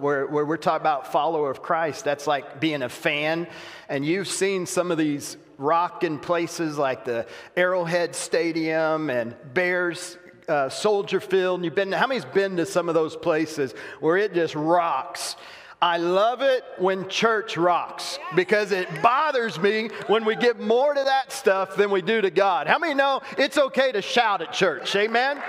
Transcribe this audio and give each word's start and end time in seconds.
where, 0.00 0.26
where 0.26 0.44
we're 0.44 0.56
talking 0.56 0.82
about 0.82 1.12
follower 1.12 1.50
of 1.50 1.62
Christ. 1.62 2.04
That's 2.04 2.26
like 2.26 2.60
being 2.60 2.82
a 2.82 2.88
fan. 2.88 3.46
And 3.88 4.04
you've 4.04 4.28
seen 4.28 4.66
some 4.66 4.90
of 4.90 4.98
these 4.98 5.36
rocking 5.58 6.18
places 6.18 6.78
like 6.78 7.04
the 7.04 7.26
Arrowhead 7.56 8.14
Stadium 8.14 9.10
and 9.10 9.34
Bears 9.54 10.18
uh, 10.48 10.68
Soldier 10.68 11.20
Field. 11.20 11.58
And 11.58 11.64
you've 11.64 11.74
been, 11.74 11.92
how 11.92 12.06
many's 12.06 12.24
been 12.24 12.56
to 12.56 12.66
some 12.66 12.88
of 12.88 12.94
those 12.94 13.16
places 13.16 13.72
where 14.00 14.16
it 14.16 14.34
just 14.34 14.54
rocks? 14.54 15.36
I 15.82 15.98
love 15.98 16.40
it 16.40 16.64
when 16.78 17.06
church 17.10 17.58
rocks 17.58 18.18
because 18.34 18.72
it 18.72 18.88
bothers 19.02 19.60
me 19.60 19.90
when 20.06 20.24
we 20.24 20.34
give 20.34 20.58
more 20.58 20.94
to 20.94 21.04
that 21.04 21.30
stuff 21.30 21.76
than 21.76 21.90
we 21.90 22.00
do 22.00 22.22
to 22.22 22.30
God. 22.30 22.66
How 22.66 22.78
many 22.78 22.94
know 22.94 23.20
it's 23.36 23.58
okay 23.58 23.92
to 23.92 24.00
shout 24.00 24.40
at 24.40 24.54
church? 24.54 24.96
Amen? 24.96 25.42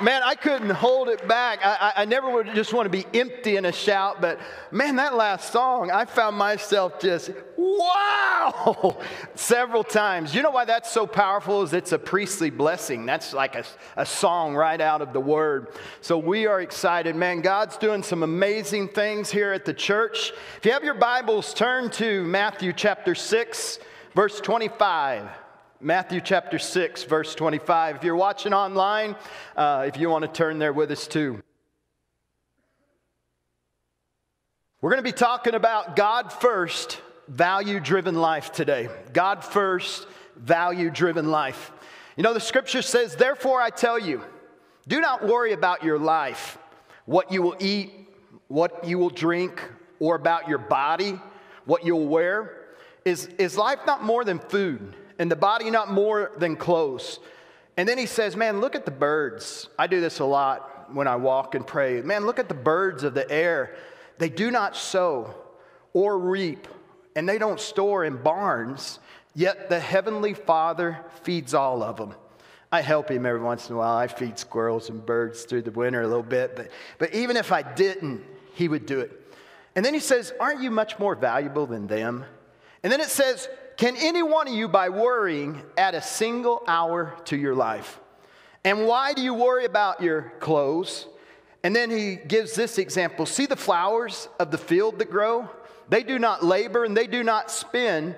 Man, 0.00 0.22
I 0.24 0.34
couldn't 0.34 0.70
hold 0.70 1.08
it 1.08 1.28
back. 1.28 1.60
I, 1.64 1.92
I, 1.96 2.02
I 2.02 2.04
never 2.06 2.28
would 2.28 2.52
just 2.56 2.72
want 2.72 2.86
to 2.86 2.90
be 2.90 3.06
empty 3.16 3.56
in 3.56 3.66
a 3.66 3.72
shout, 3.72 4.20
but 4.20 4.40
man, 4.72 4.96
that 4.96 5.14
last 5.14 5.52
song, 5.52 5.92
I 5.92 6.06
found 6.06 6.36
myself 6.36 6.98
just, 6.98 7.30
wow, 7.62 8.98
several 9.34 9.84
times. 9.84 10.34
You 10.34 10.42
know 10.42 10.50
why 10.50 10.64
that's 10.64 10.90
so 10.90 11.06
powerful? 11.06 11.62
Is 11.62 11.72
it's 11.72 11.92
a 11.92 11.98
priestly 11.98 12.50
blessing. 12.50 13.06
That's 13.06 13.32
like 13.32 13.54
a, 13.54 13.64
a 13.96 14.04
song 14.04 14.54
right 14.54 14.80
out 14.80 15.02
of 15.02 15.12
the 15.12 15.20
word. 15.20 15.68
So 16.00 16.18
we 16.18 16.46
are 16.46 16.60
excited. 16.60 17.14
Man, 17.14 17.40
God's 17.40 17.76
doing 17.76 18.02
some 18.02 18.22
amazing 18.22 18.88
things 18.88 19.30
here 19.30 19.52
at 19.52 19.64
the 19.64 19.74
church. 19.74 20.32
If 20.58 20.66
you 20.66 20.72
have 20.72 20.84
your 20.84 20.94
Bibles, 20.94 21.54
turn 21.54 21.90
to 21.92 22.24
Matthew 22.24 22.72
chapter 22.72 23.14
6, 23.14 23.78
verse 24.14 24.40
25. 24.40 25.28
Matthew 25.80 26.20
chapter 26.20 26.58
6, 26.58 27.04
verse 27.04 27.34
25. 27.34 27.96
If 27.96 28.04
you're 28.04 28.16
watching 28.16 28.52
online, 28.52 29.16
uh, 29.56 29.84
if 29.88 29.96
you 29.98 30.08
want 30.08 30.22
to 30.22 30.30
turn 30.30 30.58
there 30.58 30.72
with 30.72 30.90
us 30.90 31.06
too. 31.08 31.42
We're 34.80 34.90
going 34.90 35.02
to 35.04 35.08
be 35.08 35.16
talking 35.16 35.54
about 35.54 35.94
God 35.94 36.32
first, 36.32 37.00
value 37.32 37.80
driven 37.80 38.14
life 38.14 38.52
today. 38.52 38.88
God 39.12 39.44
first, 39.44 40.06
value 40.36 40.90
driven 40.90 41.30
life. 41.30 41.72
You 42.16 42.22
know, 42.22 42.34
the 42.34 42.40
scripture 42.40 42.82
says, 42.82 43.16
Therefore 43.16 43.60
I 43.60 43.70
tell 43.70 43.98
you, 43.98 44.22
do 44.86 45.00
not 45.00 45.26
worry 45.26 45.52
about 45.52 45.82
your 45.82 45.98
life, 45.98 46.58
what 47.06 47.32
you 47.32 47.42
will 47.42 47.56
eat 47.60 48.02
what 48.52 48.84
you 48.84 48.98
will 48.98 49.08
drink, 49.08 49.66
or 49.98 50.14
about 50.14 50.46
your 50.46 50.58
body, 50.58 51.18
what 51.64 51.86
you'll 51.86 52.06
wear? 52.06 52.66
Is, 53.06 53.26
is 53.38 53.56
life 53.56 53.78
not 53.86 54.04
more 54.04 54.26
than 54.26 54.38
food, 54.38 54.94
and 55.18 55.30
the 55.30 55.36
body 55.36 55.70
not 55.70 55.90
more 55.90 56.32
than 56.36 56.56
clothes? 56.56 57.18
And 57.78 57.88
then 57.88 57.96
he 57.96 58.04
says, 58.04 58.36
Man, 58.36 58.60
look 58.60 58.74
at 58.74 58.84
the 58.84 58.90
birds. 58.90 59.70
I 59.78 59.86
do 59.86 60.02
this 60.02 60.18
a 60.18 60.26
lot 60.26 60.92
when 60.94 61.08
I 61.08 61.16
walk 61.16 61.54
and 61.54 61.66
pray. 61.66 62.02
Man, 62.02 62.26
look 62.26 62.38
at 62.38 62.48
the 62.48 62.54
birds 62.54 63.04
of 63.04 63.14
the 63.14 63.28
air. 63.30 63.74
They 64.18 64.28
do 64.28 64.50
not 64.50 64.76
sow 64.76 65.34
or 65.94 66.18
reap, 66.18 66.68
and 67.16 67.28
they 67.28 67.38
don't 67.38 67.60
store 67.60 68.04
in 68.04 68.22
barns, 68.22 68.98
yet 69.34 69.68
the 69.68 69.80
Heavenly 69.80 70.34
Father 70.34 70.98
feeds 71.22 71.54
all 71.54 71.82
of 71.82 71.96
them. 71.96 72.14
I 72.70 72.80
help 72.80 73.10
him 73.10 73.26
every 73.26 73.40
once 73.40 73.68
in 73.68 73.74
a 73.74 73.78
while. 73.78 73.96
I 73.96 74.06
feed 74.06 74.38
squirrels 74.38 74.88
and 74.88 75.04
birds 75.04 75.44
through 75.44 75.62
the 75.62 75.70
winter 75.70 76.00
a 76.00 76.06
little 76.06 76.22
bit, 76.22 76.56
but, 76.56 76.70
but 76.98 77.14
even 77.14 77.36
if 77.36 77.52
I 77.52 77.62
didn't, 77.62 78.22
he 78.54 78.66
would 78.66 78.86
do 78.86 79.00
it. 79.00 79.18
And 79.74 79.84
then 79.84 79.94
he 79.94 80.00
says, 80.00 80.32
Aren't 80.40 80.62
you 80.62 80.70
much 80.70 80.98
more 80.98 81.14
valuable 81.14 81.66
than 81.66 81.86
them? 81.86 82.24
And 82.82 82.92
then 82.92 83.00
it 83.00 83.08
says, 83.08 83.48
Can 83.76 83.94
any 83.96 84.22
one 84.22 84.48
of 84.48 84.54
you, 84.54 84.68
by 84.68 84.88
worrying, 84.88 85.62
add 85.76 85.94
a 85.94 86.02
single 86.02 86.62
hour 86.66 87.14
to 87.26 87.36
your 87.36 87.54
life? 87.54 88.00
And 88.64 88.86
why 88.86 89.12
do 89.12 89.22
you 89.22 89.34
worry 89.34 89.64
about 89.64 90.02
your 90.02 90.32
clothes? 90.40 91.06
And 91.62 91.76
then 91.76 91.90
he 91.90 92.16
gives 92.16 92.54
this 92.54 92.78
example 92.78 93.26
See 93.26 93.46
the 93.46 93.56
flowers 93.56 94.28
of 94.38 94.50
the 94.50 94.58
field 94.58 94.98
that 94.98 95.10
grow? 95.10 95.48
They 95.88 96.02
do 96.02 96.18
not 96.18 96.44
labor 96.44 96.84
and 96.84 96.96
they 96.96 97.06
do 97.06 97.22
not 97.22 97.50
spin. 97.50 98.14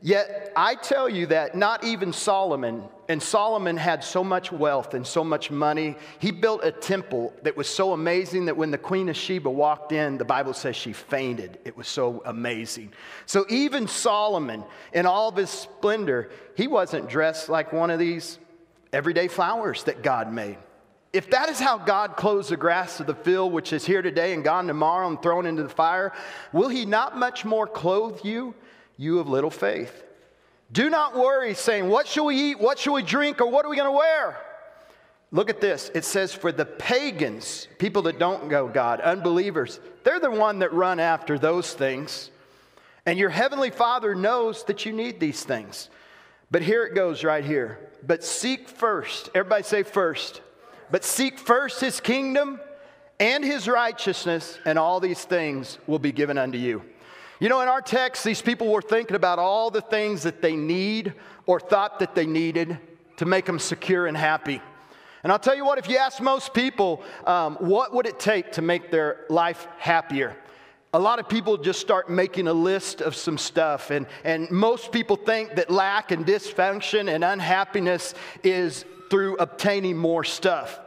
Yet 0.00 0.52
I 0.54 0.76
tell 0.76 1.08
you 1.08 1.26
that 1.26 1.56
not 1.56 1.82
even 1.82 2.12
Solomon, 2.12 2.84
and 3.08 3.22
Solomon 3.22 3.76
had 3.76 4.04
so 4.04 4.22
much 4.22 4.52
wealth 4.52 4.94
and 4.94 5.06
so 5.06 5.24
much 5.24 5.50
money, 5.50 5.96
he 6.18 6.30
built 6.30 6.62
a 6.62 6.70
temple 6.70 7.32
that 7.42 7.56
was 7.56 7.68
so 7.68 7.94
amazing 7.94 8.44
that 8.44 8.56
when 8.56 8.70
the 8.70 8.78
Queen 8.78 9.08
of 9.08 9.16
Sheba 9.16 9.50
walked 9.50 9.92
in, 9.92 10.18
the 10.18 10.24
Bible 10.24 10.52
says 10.52 10.76
she 10.76 10.92
fainted. 10.92 11.58
It 11.64 11.76
was 11.76 11.88
so 11.88 12.22
amazing. 12.26 12.92
So 13.26 13.46
even 13.48 13.88
Solomon, 13.88 14.62
in 14.92 15.06
all 15.06 15.30
of 15.30 15.36
his 15.36 15.50
splendor, 15.50 16.30
he 16.54 16.68
wasn't 16.68 17.08
dressed 17.08 17.48
like 17.48 17.72
one 17.72 17.90
of 17.90 17.98
these 17.98 18.38
everyday 18.92 19.26
flowers 19.26 19.84
that 19.84 20.02
God 20.02 20.32
made. 20.32 20.58
If 21.12 21.30
that 21.30 21.48
is 21.48 21.58
how 21.58 21.78
God 21.78 22.16
clothes 22.16 22.48
the 22.48 22.56
grass 22.56 23.00
of 23.00 23.06
the 23.06 23.14
field, 23.14 23.52
which 23.52 23.72
is 23.72 23.86
here 23.86 24.02
today 24.02 24.34
and 24.34 24.44
gone 24.44 24.66
tomorrow 24.66 25.08
and 25.08 25.20
thrown 25.20 25.46
into 25.46 25.62
the 25.62 25.68
fire, 25.68 26.12
will 26.52 26.68
he 26.68 26.84
not 26.84 27.16
much 27.16 27.44
more 27.44 27.66
clothe 27.66 28.20
you? 28.24 28.54
you 28.98 29.20
of 29.20 29.28
little 29.28 29.50
faith. 29.50 30.04
Do 30.70 30.90
not 30.90 31.16
worry, 31.16 31.54
saying, 31.54 31.88
What 31.88 32.06
shall 32.06 32.26
we 32.26 32.36
eat? 32.36 32.60
What 32.60 32.78
shall 32.78 32.92
we 32.92 33.02
drink? 33.02 33.40
Or 33.40 33.50
what 33.50 33.64
are 33.64 33.70
we 33.70 33.76
going 33.76 33.88
to 33.90 33.96
wear? 33.96 34.36
Look 35.30 35.48
at 35.48 35.60
this. 35.62 35.90
It 35.94 36.04
says, 36.04 36.34
For 36.34 36.52
the 36.52 36.66
pagans, 36.66 37.68
people 37.78 38.02
that 38.02 38.18
don't 38.18 38.48
go 38.48 38.68
God, 38.68 39.00
unbelievers, 39.00 39.80
they're 40.04 40.20
the 40.20 40.30
one 40.30 40.58
that 40.58 40.74
run 40.74 41.00
after 41.00 41.38
those 41.38 41.72
things. 41.72 42.30
And 43.06 43.18
your 43.18 43.30
heavenly 43.30 43.70
Father 43.70 44.14
knows 44.14 44.64
that 44.64 44.84
you 44.84 44.92
need 44.92 45.18
these 45.18 45.42
things. 45.42 45.88
But 46.50 46.60
here 46.60 46.84
it 46.84 46.94
goes 46.94 47.24
right 47.24 47.44
here. 47.44 47.78
But 48.06 48.22
seek 48.22 48.68
first, 48.68 49.30
everybody 49.34 49.62
say 49.62 49.82
first. 49.82 50.42
But 50.90 51.04
seek 51.04 51.38
first 51.38 51.80
his 51.80 52.00
kingdom 52.00 52.60
and 53.20 53.44
his 53.44 53.68
righteousness, 53.68 54.58
and 54.64 54.78
all 54.78 55.00
these 55.00 55.24
things 55.24 55.78
will 55.86 55.98
be 55.98 56.12
given 56.12 56.38
unto 56.38 56.56
you. 56.56 56.82
You 57.40 57.48
know, 57.48 57.60
in 57.60 57.68
our 57.68 57.82
text, 57.82 58.24
these 58.24 58.42
people 58.42 58.68
were 58.68 58.82
thinking 58.82 59.16
about 59.16 59.38
all 59.38 59.70
the 59.70 59.80
things 59.80 60.22
that 60.22 60.40
they 60.42 60.56
need 60.56 61.14
or 61.46 61.60
thought 61.60 61.98
that 62.00 62.14
they 62.14 62.26
needed 62.26 62.78
to 63.16 63.26
make 63.26 63.44
them 63.44 63.58
secure 63.58 64.06
and 64.06 64.16
happy. 64.16 64.60
And 65.22 65.32
I'll 65.32 65.38
tell 65.38 65.56
you 65.56 65.64
what, 65.64 65.78
if 65.78 65.88
you 65.88 65.98
ask 65.98 66.20
most 66.20 66.54
people, 66.54 67.02
um, 67.26 67.56
what 67.56 67.92
would 67.92 68.06
it 68.06 68.18
take 68.20 68.52
to 68.52 68.62
make 68.62 68.90
their 68.90 69.24
life 69.28 69.66
happier? 69.78 70.36
A 70.94 70.98
lot 70.98 71.18
of 71.18 71.28
people 71.28 71.56
just 71.58 71.80
start 71.80 72.08
making 72.08 72.48
a 72.48 72.52
list 72.52 73.02
of 73.02 73.14
some 73.14 73.36
stuff, 73.36 73.90
and, 73.90 74.06
and 74.24 74.50
most 74.50 74.90
people 74.90 75.16
think 75.16 75.56
that 75.56 75.70
lack 75.70 76.12
and 76.12 76.24
dysfunction 76.24 77.12
and 77.12 77.22
unhappiness 77.22 78.14
is 78.42 78.84
through 79.10 79.36
obtaining 79.36 79.96
more 79.96 80.24
stuff. 80.24 80.80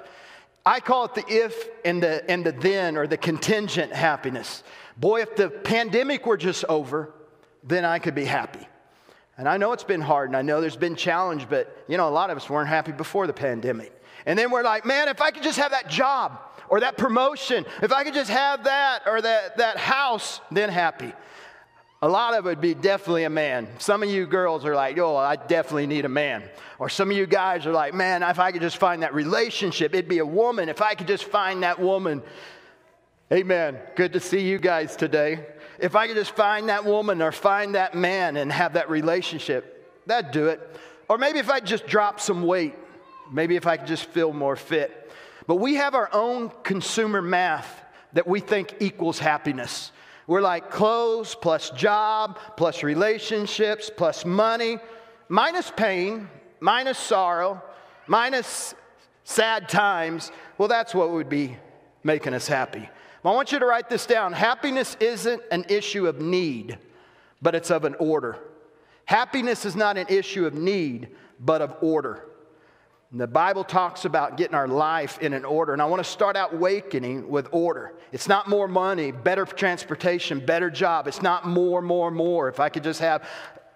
I 0.66 0.80
call 0.80 1.06
it 1.06 1.16
the 1.16 1.24
if 1.28 1.70
and 1.84 2.02
the, 2.02 2.30
and 2.30 2.46
the 2.46 2.52
then 2.52 2.98
or 2.98 3.08
the 3.08 3.18
contingent 3.18 3.94
happiness. 3.94 4.64
Boy, 4.98 5.22
if 5.22 5.36
the 5.36 5.50
pandemic 5.50 6.26
were 6.26 6.38
just 6.38 6.66
over, 6.66 7.14
then 7.64 7.86
I 7.86 8.00
could 8.00 8.16
be 8.16 8.26
happy. 8.26 8.68
And 9.38 9.50
I 9.50 9.58
know 9.58 9.72
it's 9.72 9.84
been 9.84 10.02
hard 10.02 10.30
and 10.30 10.38
I 10.38 10.44
know 10.44 10.62
there's 10.62 10.78
been 10.78 10.96
challenge, 10.96 11.48
but 11.50 11.84
you 11.88 11.98
know, 11.98 12.08
a 12.08 12.12
lot 12.12 12.30
of 12.30 12.38
us 12.38 12.50
weren't 12.50 12.70
happy 12.70 12.92
before 12.92 13.26
the 13.26 13.34
pandemic. 13.34 13.92
And 14.26 14.38
then 14.38 14.52
we're 14.52 14.64
like, 14.64 14.86
man, 14.86 15.08
if 15.08 15.22
I 15.22 15.31
could 15.31 15.42
just 15.42 15.58
have 15.58 15.72
that 15.72 15.90
job 15.90 16.40
or 16.70 16.81
that 16.81 16.98
promotion, 16.98 17.66
if 17.81 17.92
I 17.92 18.04
could 18.04 18.14
just 18.14 18.30
have 18.30 18.66
that 18.66 19.02
or 19.08 19.22
that, 19.22 19.58
that 19.58 19.78
house, 19.78 20.42
then 20.52 20.70
happy. 20.70 21.12
A 22.03 22.09
lot 22.09 22.34
of 22.34 22.45
it 22.45 22.50
would 22.50 22.62
be 22.62 22.73
definitely 22.73 23.25
a 23.25 23.29
man. 23.29 23.67
Some 23.78 24.01
of 24.01 24.09
you 24.09 24.25
girls 24.25 24.66
are 24.66 24.75
like, 24.75 24.97
oh, 24.97 25.16
I 25.16 25.35
definitely 25.35 25.85
need 25.85 26.06
a 26.06 26.09
man. 26.09 26.44
Or 26.79 26.89
some 26.89 27.12
of 27.12 27.17
you 27.17 27.28
guys 27.28 27.67
are 27.67 27.72
like, 27.72 27.94
man, 27.94 28.23
if 28.23 28.39
I 28.39 28.51
could 28.51 28.62
just 28.62 28.78
find 28.78 29.03
that 29.03 29.13
relationship, 29.13 29.94
it'd 29.94 30.09
be 30.09 30.17
a 30.17 30.25
woman. 30.25 30.67
If 30.67 30.81
I 30.81 30.95
could 30.95 31.07
just 31.07 31.25
find 31.25 31.62
that 31.62 31.79
woman, 31.79 32.23
Amen. 33.31 33.79
Good 33.95 34.12
to 34.12 34.19
see 34.19 34.41
you 34.41 34.57
guys 34.57 34.97
today. 34.97 35.45
If 35.79 35.95
I 35.95 36.07
could 36.07 36.17
just 36.17 36.35
find 36.35 36.67
that 36.67 36.84
woman 36.84 37.22
or 37.22 37.31
find 37.31 37.75
that 37.75 37.95
man 37.95 38.35
and 38.35 38.51
have 38.51 38.73
that 38.73 38.89
relationship, 38.89 40.03
that'd 40.06 40.31
do 40.31 40.47
it. 40.47 40.59
Or 41.07 41.18
maybe 41.18 41.39
if 41.39 41.50
I 41.50 41.62
just 41.62 41.88
drop 41.88 42.19
some 42.19 42.44
weight, 42.44 42.75
maybe 43.31 43.56
if 43.56 43.68
I 43.68 43.78
could 43.78 43.88
just 43.88 44.03
feel 44.07 44.33
more 44.33 44.57
fit. 44.57 45.09
But 45.47 45.56
we 45.56 45.75
have 45.75 45.95
our 45.95 46.09
own 46.12 46.51
consumer 46.63 47.22
math 47.22 47.81
that 48.12 48.28
we 48.28 48.41
think 48.41 48.75
equals 48.81 49.18
happiness. 49.18 49.94
We're 50.28 50.42
like 50.42 50.69
clothes 50.69 51.36
plus 51.36 51.69
job 51.72 52.38
plus 52.57 52.84
relationships 52.84 53.92
plus 53.95 54.25
money 54.25 54.80
minus 55.30 55.72
pain, 55.72 56.30
minus 56.60 56.98
sorrow, 56.98 57.62
minus 58.06 58.75
sad 59.24 59.69
times. 59.69 60.31
Well, 60.57 60.68
that's 60.68 60.94
what 60.94 61.12
would 61.12 61.30
be 61.30 61.57
making 62.04 62.34
us 62.34 62.48
happy. 62.48 62.90
I 63.24 63.31
want 63.31 63.51
you 63.51 63.60
to 63.60 63.66
write 63.66 63.90
this 63.90 64.06
down. 64.06 64.34
Happiness 64.34 64.98
isn't 65.00 65.42
an 65.51 65.66
issue 65.69 66.07
of 66.07 66.19
need, 66.19 66.78
but 67.42 67.56
it's 67.56 67.72
of 67.72 67.86
an 67.86 67.95
order. 67.95 68.38
Happiness 69.06 69.66
is 69.66 69.75
not 69.75 69.98
an 69.98 70.07
issue 70.10 70.45
of 70.45 70.54
need, 70.54 71.10
but 71.40 71.62
of 71.62 71.75
order. 71.81 72.25
And 73.12 73.19
the 73.19 73.28
Bible 73.28 73.66
talks 73.66 74.06
about 74.06 74.38
getting 74.38 74.56
our 74.56 74.69
life 74.69 75.19
in 75.19 75.34
an 75.34 75.44
order. 75.44 75.74
And 75.74 75.81
I 75.81 75.86
want 75.86 76.02
to 76.02 76.10
start 76.10 76.38
out 76.38 76.54
awakening 76.54 77.30
with 77.30 77.50
order. 77.52 77.94
It's 78.13 78.30
not 78.30 78.48
more 78.48 78.69
money, 78.69 79.12
better 79.12 79.46
transportation, 79.46 80.40
better 80.40 80.69
job. 80.69 81.08
It's 81.08 81.22
not 81.22 81.46
more, 81.46 81.81
more, 81.81 82.10
more. 82.10 82.48
If 82.48 82.62
I 82.62 82.69
could 82.69 82.84
just 82.84 83.02
have 83.02 83.28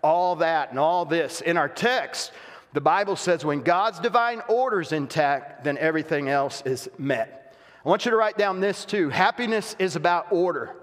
all 0.01 0.37
that 0.37 0.69
and 0.69 0.79
all 0.79 1.03
this. 1.03 1.41
In 1.41 1.57
our 1.57 1.67
text, 1.67 2.31
the 2.71 2.81
Bible 2.81 3.17
says 3.17 3.43
when 3.43 3.61
God's 3.61 3.99
divine 3.99 4.41
order 4.47 4.79
is 4.79 4.93
intact, 4.93 5.63
then 5.65 5.77
everything 5.79 6.29
else 6.29 6.61
is 6.65 6.87
met. 6.97 7.57
I 7.83 7.89
want 7.89 8.05
you 8.05 8.11
to 8.11 8.17
write 8.17 8.37
down 8.37 8.61
this 8.61 8.85
too. 8.85 9.09
Happiness 9.09 9.75
is 9.79 9.95
about 9.95 10.31
order. 10.31 10.75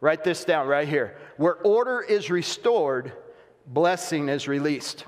Write 0.00 0.24
this 0.24 0.44
down 0.44 0.66
right 0.66 0.88
here. 0.88 1.16
Where 1.36 1.54
order 1.54 2.00
is 2.00 2.30
restored, 2.30 3.12
blessing 3.66 4.28
is 4.28 4.48
released. 4.48 5.04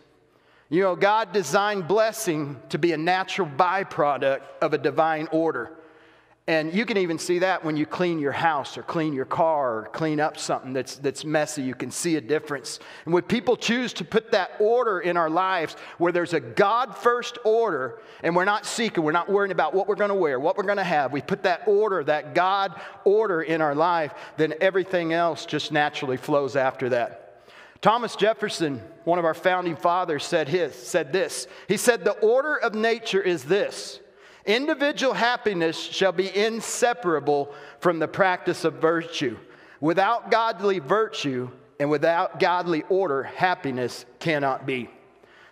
You 0.74 0.82
know, 0.82 0.96
God 0.96 1.32
designed 1.32 1.86
blessing 1.86 2.60
to 2.70 2.78
be 2.78 2.90
a 2.90 2.96
natural 2.96 3.46
byproduct 3.46 4.40
of 4.60 4.74
a 4.74 4.78
divine 4.78 5.28
order. 5.30 5.70
And 6.48 6.74
you 6.74 6.84
can 6.84 6.96
even 6.96 7.16
see 7.16 7.38
that 7.38 7.64
when 7.64 7.76
you 7.76 7.86
clean 7.86 8.18
your 8.18 8.32
house 8.32 8.76
or 8.76 8.82
clean 8.82 9.12
your 9.12 9.24
car 9.24 9.78
or 9.78 9.84
clean 9.92 10.18
up 10.18 10.36
something 10.36 10.72
that's, 10.72 10.96
that's 10.96 11.24
messy. 11.24 11.62
You 11.62 11.76
can 11.76 11.92
see 11.92 12.16
a 12.16 12.20
difference. 12.20 12.80
And 13.04 13.14
when 13.14 13.22
people 13.22 13.56
choose 13.56 13.92
to 13.92 14.04
put 14.04 14.32
that 14.32 14.50
order 14.58 14.98
in 14.98 15.16
our 15.16 15.30
lives 15.30 15.76
where 15.98 16.10
there's 16.10 16.34
a 16.34 16.40
God 16.40 16.96
first 16.98 17.38
order 17.44 18.00
and 18.24 18.34
we're 18.34 18.44
not 18.44 18.66
seeking, 18.66 19.04
we're 19.04 19.12
not 19.12 19.30
worrying 19.30 19.52
about 19.52 19.74
what 19.74 19.86
we're 19.86 19.94
going 19.94 20.08
to 20.08 20.16
wear, 20.16 20.40
what 20.40 20.56
we're 20.56 20.64
going 20.64 20.78
to 20.78 20.82
have, 20.82 21.12
we 21.12 21.20
put 21.20 21.44
that 21.44 21.68
order, 21.68 22.02
that 22.02 22.34
God 22.34 22.80
order 23.04 23.42
in 23.42 23.60
our 23.60 23.76
life, 23.76 24.12
then 24.38 24.54
everything 24.60 25.12
else 25.12 25.46
just 25.46 25.70
naturally 25.70 26.16
flows 26.16 26.56
after 26.56 26.88
that. 26.88 27.23
Thomas 27.84 28.16
Jefferson, 28.16 28.80
one 29.04 29.18
of 29.18 29.26
our 29.26 29.34
founding 29.34 29.76
fathers, 29.76 30.24
said, 30.24 30.48
his, 30.48 30.74
said 30.74 31.12
this. 31.12 31.46
He 31.68 31.76
said, 31.76 32.02
The 32.02 32.18
order 32.20 32.56
of 32.56 32.74
nature 32.74 33.20
is 33.20 33.44
this 33.44 34.00
Individual 34.46 35.12
happiness 35.12 35.78
shall 35.78 36.12
be 36.12 36.34
inseparable 36.34 37.52
from 37.80 37.98
the 37.98 38.08
practice 38.08 38.64
of 38.64 38.76
virtue. 38.76 39.36
Without 39.82 40.30
godly 40.30 40.78
virtue 40.78 41.50
and 41.78 41.90
without 41.90 42.40
godly 42.40 42.84
order, 42.88 43.24
happiness 43.24 44.06
cannot 44.18 44.64
be. 44.64 44.88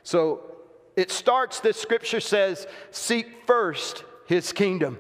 So 0.03 0.41
it 0.97 1.11
starts, 1.11 1.61
this 1.61 1.77
scripture 1.77 2.21
says, 2.21 2.67
seek 2.93 3.47
first 3.47 4.05
his 4.25 4.55
kingdom. 4.55 4.97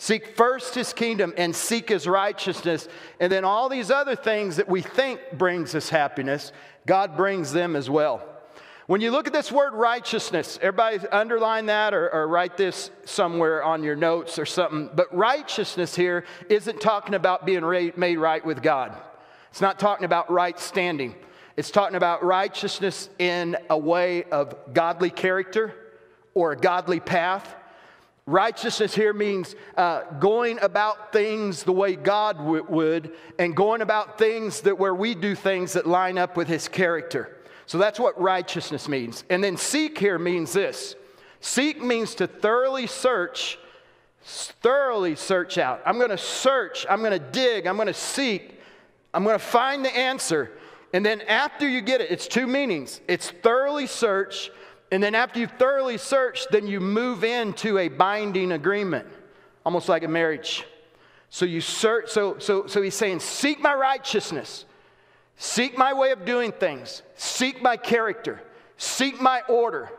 Seek 0.00 0.36
first 0.36 0.76
his 0.76 0.92
kingdom 0.92 1.34
and 1.36 1.54
seek 1.54 1.88
his 1.88 2.06
righteousness. 2.06 2.88
And 3.18 3.30
then 3.30 3.44
all 3.44 3.68
these 3.68 3.90
other 3.90 4.14
things 4.14 4.56
that 4.56 4.68
we 4.68 4.80
think 4.80 5.20
brings 5.32 5.74
us 5.74 5.88
happiness, 5.88 6.52
God 6.86 7.16
brings 7.16 7.52
them 7.52 7.74
as 7.74 7.90
well. 7.90 8.22
When 8.86 9.02
you 9.02 9.10
look 9.10 9.26
at 9.26 9.34
this 9.34 9.52
word 9.52 9.74
righteousness, 9.74 10.58
everybody 10.62 11.06
underline 11.08 11.66
that 11.66 11.92
or, 11.92 12.08
or, 12.08 12.26
write 12.26 12.56
this 12.56 12.90
somewhere 13.04 13.62
on 13.62 13.82
your 13.82 13.96
notes 13.96 14.38
or 14.38 14.46
something. 14.46 14.88
But 14.94 15.14
righteousness 15.14 15.94
here 15.94 16.24
isn't 16.48 16.80
talking 16.80 17.14
about 17.14 17.44
being 17.44 17.68
made 17.96 18.16
right 18.16 18.42
with 18.42 18.62
God, 18.62 18.96
it's 19.50 19.60
not 19.60 19.78
talking 19.78 20.06
about 20.06 20.30
right 20.30 20.58
standing. 20.58 21.14
It's 21.58 21.72
talking 21.72 21.96
about 21.96 22.22
righteousness 22.22 23.10
in 23.18 23.56
a 23.68 23.76
way 23.76 24.22
of 24.22 24.54
godly 24.72 25.10
character 25.10 25.74
or 26.32 26.52
a 26.52 26.56
godly 26.56 27.00
path. 27.00 27.52
Righteousness 28.28 28.94
here 28.94 29.14
means 29.14 29.56
uh, 29.78 30.02
going 30.18 30.58
about 30.60 31.14
things 31.14 31.62
the 31.62 31.72
way 31.72 31.96
God 31.96 32.36
w- 32.36 32.66
would, 32.68 33.12
and 33.38 33.56
going 33.56 33.80
about 33.80 34.18
things 34.18 34.60
that 34.60 34.78
where 34.78 34.94
we 34.94 35.14
do 35.14 35.34
things 35.34 35.72
that 35.72 35.86
line 35.86 36.18
up 36.18 36.36
with 36.36 36.46
His 36.46 36.68
character. 36.68 37.38
So 37.64 37.78
that's 37.78 37.98
what 37.98 38.20
righteousness 38.20 38.86
means. 38.86 39.24
And 39.30 39.42
then 39.42 39.56
seek 39.56 39.96
here 39.96 40.18
means 40.18 40.52
this 40.52 40.94
seek 41.40 41.82
means 41.82 42.14
to 42.16 42.26
thoroughly 42.26 42.86
search, 42.86 43.58
thoroughly 44.22 45.16
search 45.16 45.56
out. 45.56 45.80
I'm 45.86 45.96
going 45.96 46.10
to 46.10 46.18
search, 46.18 46.84
I'm 46.90 47.00
going 47.00 47.18
to 47.18 47.30
dig, 47.30 47.66
I'm 47.66 47.76
going 47.76 47.86
to 47.86 47.94
seek, 47.94 48.60
I'm 49.14 49.24
going 49.24 49.38
to 49.38 49.42
find 49.42 49.82
the 49.82 49.96
answer. 49.96 50.50
And 50.92 51.04
then 51.04 51.22
after 51.22 51.66
you 51.66 51.80
get 51.80 52.02
it, 52.02 52.10
it's 52.10 52.28
two 52.28 52.46
meanings 52.46 53.00
it's 53.08 53.30
thoroughly 53.30 53.86
search. 53.86 54.50
And 54.90 55.02
then 55.02 55.14
after 55.14 55.40
you've 55.40 55.52
thoroughly 55.52 55.98
searched, 55.98 56.48
then 56.50 56.66
you 56.66 56.80
move 56.80 57.24
into 57.24 57.78
a 57.78 57.88
binding 57.88 58.52
agreement, 58.52 59.06
almost 59.64 59.88
like 59.88 60.02
a 60.02 60.08
marriage. 60.08 60.64
So 61.30 61.44
you 61.44 61.60
search, 61.60 62.10
so 62.10 62.38
so 62.38 62.66
so 62.66 62.80
he's 62.80 62.94
saying, 62.94 63.20
seek 63.20 63.60
my 63.60 63.74
righteousness. 63.74 64.64
Seek 65.36 65.78
my 65.78 65.92
way 65.92 66.10
of 66.10 66.24
doing 66.24 66.52
things. 66.52 67.02
Seek 67.14 67.62
my 67.62 67.76
character. 67.76 68.40
Seek 68.76 69.20
my 69.20 69.42
order. 69.42 69.90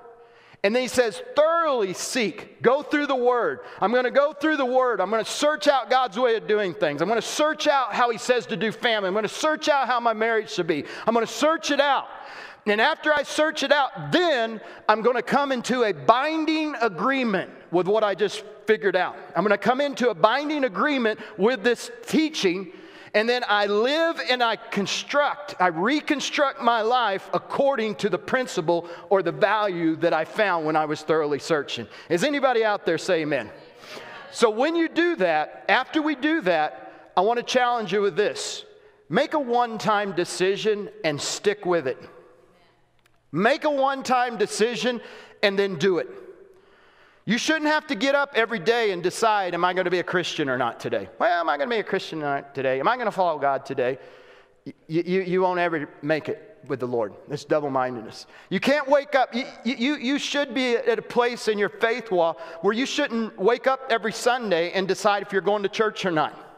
And 0.64 0.76
then 0.76 0.82
he 0.82 0.90
says, 0.90 1.22
thoroughly 1.38 1.94
seek. 1.94 2.62
Go 2.62 2.84
through 2.84 3.08
the 3.08 3.16
Word. 3.16 3.62
I'm 3.80 3.92
going 3.94 4.04
to 4.04 4.12
go 4.12 4.34
through 4.34 4.58
the 4.58 4.66
Word. 4.66 5.00
I'm 5.00 5.10
going 5.10 5.24
to 5.24 5.32
search 5.32 5.70
out 5.70 5.90
God's 5.90 6.20
way 6.20 6.36
of 6.36 6.48
doing 6.48 6.74
things. 6.74 7.02
I'm 7.02 7.08
going 7.08 7.22
to 7.22 7.26
search 7.26 7.68
out 7.68 7.94
how 7.94 8.10
He 8.10 8.18
says 8.18 8.46
to 8.48 8.58
do 8.58 8.74
family. 8.74 9.08
I'm 9.08 9.14
going 9.14 9.24
to 9.24 9.30
search 9.30 9.70
out 9.70 9.88
how 9.88 10.02
my 10.02 10.12
marriage 10.12 10.52
should 10.52 10.68
be. 10.68 10.84
I'm 11.08 11.14
going 11.14 11.26
to 11.26 11.32
search 11.32 11.72
it 11.72 11.80
out. 11.80 12.08
And 12.70 12.80
after 12.80 13.12
I 13.14 13.24
search 13.24 13.64
it 13.64 13.72
out, 13.72 14.12
then 14.12 14.62
I'm 14.88 15.02
going 15.02 15.16
to 15.16 15.24
come 15.24 15.52
into 15.52 15.84
a 15.84 15.94
binding 15.94 16.76
agreement 16.76 17.50
with 17.72 17.88
what 17.88 18.04
I 18.04 18.16
just 18.16 18.44
figured 18.66 18.96
out. 18.96 19.18
I'm 19.36 19.44
going 19.44 19.58
to 19.58 19.58
come 19.58 19.82
into 19.82 20.10
a 20.10 20.14
binding 20.14 20.64
agreement 20.64 21.20
with 21.38 21.64
this 21.64 21.90
teaching 22.06 22.72
and 23.14 23.28
then 23.28 23.44
I 23.48 23.66
live 23.66 24.22
and 24.30 24.44
I 24.44 24.56
construct, 24.56 25.56
I 25.60 25.68
reconstruct 25.68 26.62
my 26.62 26.82
life 26.82 27.30
according 27.34 27.96
to 27.96 28.10
the 28.10 28.20
principle 28.20 28.88
or 29.10 29.24
the 29.24 29.32
value 29.32 29.96
that 29.98 30.14
I 30.14 30.26
found 30.26 30.66
when 30.66 30.76
I 30.76 30.86
was 30.86 31.02
thoroughly 31.02 31.40
searching. 31.40 31.88
Is 32.08 32.24
anybody 32.24 32.64
out 32.64 32.86
there 32.86 32.98
say 32.98 33.22
amen? 33.22 33.50
So 34.32 34.50
when 34.50 34.76
you 34.76 34.88
do 34.90 35.16
that, 35.16 35.66
after 35.70 36.02
we 36.04 36.14
do 36.14 36.42
that, 36.42 37.12
I 37.18 37.22
want 37.22 37.38
to 37.38 37.44
challenge 37.44 37.92
you 37.92 38.02
with 38.02 38.16
this 38.16 38.66
make 39.10 39.34
a 39.34 39.40
one 39.40 39.80
time 39.80 40.12
decision 40.12 40.90
and 41.04 41.20
stick 41.20 41.66
with 41.66 41.88
it. 41.88 41.98
Make 43.32 43.64
a 43.64 43.70
one 43.70 44.04
time 44.04 44.38
decision 44.38 45.02
and 45.44 45.58
then 45.58 45.76
do 45.76 46.00
it. 46.00 46.08
You 47.26 47.38
shouldn't 47.38 47.68
have 47.68 47.86
to 47.88 47.96
get 47.96 48.16
up 48.16 48.32
every 48.34 48.58
day 48.58 48.92
and 48.92 49.04
decide, 49.04 49.54
am 49.54 49.64
I 49.64 49.74
going 49.74 49.86
to 49.86 49.92
be 49.92 50.00
a 50.00 50.04
Christian 50.04 50.50
or 50.50 50.58
not 50.58 50.80
today? 50.80 51.08
Well, 51.20 51.42
am 51.42 51.48
I 51.48 51.58
going 51.58 51.70
to 51.70 51.76
be 51.76 51.80
a 51.80 51.84
Christian 51.84 52.20
or 52.24 52.36
not 52.38 52.56
today? 52.56 52.80
Am 52.80 52.88
I 52.88 52.96
going 52.96 53.06
to 53.06 53.12
follow 53.12 53.38
God 53.38 53.66
today? 53.66 54.00
You, 54.66 54.74
you, 55.06 55.22
you 55.22 55.42
won't 55.42 55.60
ever 55.60 55.88
make 56.02 56.28
it 56.28 56.58
with 56.68 56.80
the 56.80 56.88
Lord. 56.88 57.14
It's 57.30 57.46
double 57.46 57.70
mindedness. 57.70 58.26
You 58.50 58.60
can't 58.60 58.88
wake 58.88 59.14
up. 59.14 59.34
You, 59.36 59.46
you, 59.64 59.96
you 59.98 60.18
should 60.18 60.54
be 60.56 60.76
at 60.76 60.98
a 60.98 61.04
place 61.04 61.48
in 61.48 61.60
your 61.60 61.70
faith 61.70 62.10
walk 62.12 62.40
where 62.64 62.74
you 62.74 62.88
shouldn't 62.88 63.38
wake 63.38 63.68
up 63.68 63.82
every 63.92 64.12
Sunday 64.12 64.72
and 64.72 64.88
decide 64.88 65.22
if 65.22 65.32
you're 65.32 65.42
going 65.42 65.64
to 65.64 65.70
church 65.70 66.06
or 66.06 66.12
not. 66.12 66.49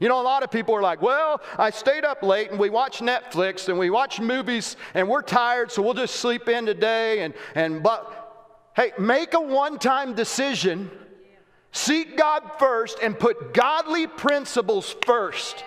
You 0.00 0.08
know, 0.08 0.20
a 0.20 0.22
lot 0.22 0.42
of 0.42 0.50
people 0.50 0.74
are 0.74 0.82
like, 0.82 1.00
well, 1.00 1.40
I 1.58 1.70
stayed 1.70 2.04
up 2.04 2.22
late 2.22 2.50
and 2.50 2.60
we 2.60 2.70
watched 2.70 3.02
Netflix 3.02 3.68
and 3.68 3.78
we 3.78 3.90
watched 3.90 4.20
movies 4.20 4.76
and 4.94 5.08
we're 5.08 5.22
tired, 5.22 5.72
so 5.72 5.82
we'll 5.82 5.94
just 5.94 6.16
sleep 6.16 6.48
in 6.48 6.66
today. 6.66 7.20
And, 7.20 7.34
and 7.54 7.82
but 7.82 8.26
Hey, 8.76 8.92
make 8.98 9.32
a 9.32 9.40
one 9.40 9.78
time 9.78 10.12
decision, 10.12 10.90
seek 11.72 12.18
God 12.18 12.42
first, 12.58 12.98
and 13.02 13.18
put 13.18 13.54
godly 13.54 14.06
principles 14.06 14.94
first. 15.06 15.64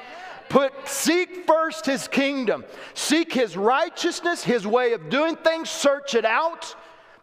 Put, 0.47 0.87
seek 0.87 1.47
first 1.47 1.87
his 1.87 2.07
kingdom, 2.07 2.65
seek 2.93 3.33
his 3.33 3.57
righteousness, 3.57 4.43
his 4.43 4.65
way 4.65 4.93
of 4.93 5.09
doing 5.09 5.35
things, 5.35 5.71
search 5.71 6.13
it 6.13 6.25
out, 6.25 6.75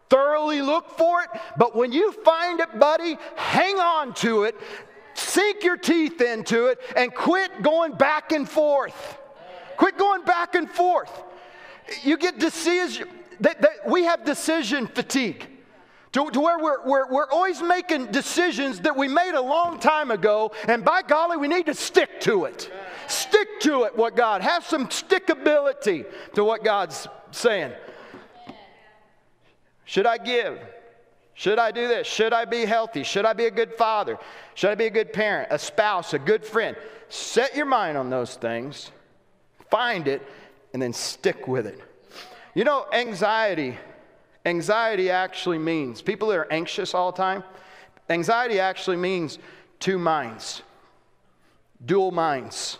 thoroughly 0.09 0.61
look 0.61 0.97
for 0.97 1.23
it. 1.23 1.29
But 1.57 1.73
when 1.75 1.93
you 1.93 2.11
find 2.11 2.59
it, 2.59 2.79
buddy, 2.79 3.17
hang 3.35 3.77
on 3.79 4.13
to 4.15 4.43
it, 4.43 4.55
sink 5.17 5.63
your 5.63 5.77
teeth 5.77 6.21
into 6.21 6.67
it, 6.67 6.79
and 6.95 7.13
quit 7.13 7.61
going 7.61 7.93
back 7.93 8.31
and 8.31 8.47
forth. 8.47 9.17
Quit 9.77 9.97
going 9.97 10.23
back 10.23 10.55
and 10.55 10.69
forth. 10.69 11.11
You 12.03 12.17
get 12.17 12.39
decision, 12.39 13.07
that, 13.39 13.61
that 13.61 13.87
we 13.87 14.03
have 14.03 14.25
decision 14.25 14.87
fatigue. 14.87 15.47
To, 16.13 16.29
to 16.31 16.39
where 16.39 16.57
we're, 16.57 16.85
we're, 16.85 17.11
we're 17.11 17.29
always 17.29 17.61
making 17.61 18.07
decisions 18.07 18.79
that 18.81 18.95
we 18.95 19.07
made 19.07 19.33
a 19.33 19.41
long 19.41 19.79
time 19.79 20.09
ago, 20.09 20.51
and 20.67 20.83
by 20.83 21.01
golly, 21.01 21.37
we 21.37 21.47
need 21.47 21.65
to 21.65 21.73
stick 21.73 22.21
to 22.21 22.45
it. 22.45 22.71
Stick 23.07 23.47
to 23.61 23.83
it, 23.83 23.95
what 23.95 24.15
God, 24.15 24.41
have 24.41 24.65
some 24.65 24.87
stickability 24.87 26.05
to 26.33 26.43
what 26.43 26.63
God's 26.63 27.07
saying. 27.31 27.71
Should 29.85 30.05
I 30.05 30.17
give? 30.17 30.59
Should 31.37 31.59
I 31.59 31.71
do 31.71 31.87
this? 31.87 32.05
Should 32.05 32.33
I 32.33 32.43
be 32.43 32.65
healthy? 32.65 33.03
Should 33.03 33.25
I 33.25 33.31
be 33.33 33.45
a 33.45 33.51
good 33.51 33.73
father? 33.75 34.17
Should 34.55 34.71
I 34.71 34.75
be 34.75 34.87
a 34.87 34.89
good 34.89 35.13
parent, 35.13 35.47
a 35.51 35.57
spouse, 35.57 36.13
a 36.13 36.19
good 36.19 36.43
friend? 36.43 36.75
Set 37.07 37.55
your 37.55 37.67
mind 37.67 37.97
on 37.97 38.09
those 38.09 38.35
things, 38.35 38.91
find 39.69 40.07
it, 40.07 40.21
and 40.73 40.81
then 40.81 40.91
stick 40.93 41.47
with 41.47 41.65
it. 41.67 41.79
You 42.53 42.65
know, 42.65 42.87
anxiety 42.91 43.77
Anxiety 44.47 45.09
actually 45.09 45.57
means, 45.57 46.01
people 46.01 46.29
that 46.29 46.37
are 46.37 46.53
anxious 46.53 46.93
all 46.93 47.11
the 47.11 47.17
time, 47.17 47.43
anxiety 48.09 48.61
actually 48.61 48.95
means 48.95 49.39
two 49.77 49.99
minds, 49.99 50.61
dual 51.85 52.11
minds. 52.11 52.77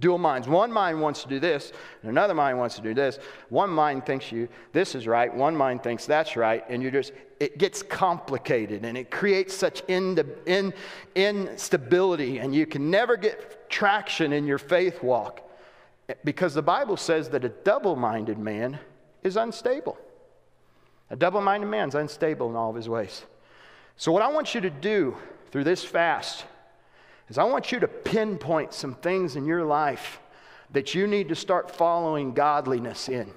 Dual 0.00 0.18
minds. 0.18 0.48
One 0.48 0.72
mind 0.72 1.00
wants 1.00 1.22
to 1.22 1.28
do 1.28 1.38
this, 1.38 1.72
and 2.02 2.10
another 2.10 2.34
mind 2.34 2.58
wants 2.58 2.76
to 2.76 2.82
do 2.82 2.94
this. 2.94 3.18
One 3.50 3.70
mind 3.70 4.06
thinks 4.06 4.32
you 4.32 4.48
this 4.72 4.94
is 4.94 5.06
right, 5.06 5.32
one 5.32 5.54
mind 5.54 5.82
thinks 5.82 6.06
that's 6.06 6.36
right, 6.36 6.64
and 6.68 6.82
you 6.82 6.90
just 6.90 7.12
it 7.40 7.56
gets 7.56 7.82
complicated 7.82 8.84
and 8.84 8.98
it 8.98 9.10
creates 9.10 9.54
such 9.54 9.82
in, 9.88 10.18
in, 10.44 10.74
instability, 11.14 12.38
and 12.38 12.54
you 12.54 12.66
can 12.66 12.90
never 12.90 13.16
get 13.16 13.70
traction 13.70 14.34
in 14.34 14.46
your 14.46 14.58
faith 14.58 15.02
walk 15.02 15.40
because 16.22 16.52
the 16.52 16.62
Bible 16.62 16.98
says 16.98 17.30
that 17.30 17.44
a 17.44 17.48
double 17.48 17.96
minded 17.96 18.38
man 18.38 18.78
is 19.22 19.36
unstable. 19.36 19.96
A 21.08 21.16
double 21.16 21.40
minded 21.40 21.66
man 21.66 21.88
is 21.88 21.94
unstable 21.94 22.50
in 22.50 22.56
all 22.56 22.70
of 22.70 22.76
his 22.76 22.88
ways. 22.88 23.24
So, 23.96 24.12
what 24.12 24.22
I 24.22 24.28
want 24.28 24.54
you 24.54 24.60
to 24.60 24.70
do 24.70 25.16
through 25.50 25.64
this 25.64 25.82
fast 25.82 26.44
is 27.30 27.38
I 27.38 27.44
want 27.44 27.72
you 27.72 27.80
to 27.80 27.88
pinpoint 27.88 28.74
some 28.74 28.94
things 28.96 29.36
in 29.36 29.46
your 29.46 29.64
life 29.64 30.20
that 30.72 30.94
you 30.94 31.06
need 31.06 31.28
to 31.28 31.34
start 31.34 31.70
following 31.70 32.34
godliness 32.34 33.08
in. 33.08 33.32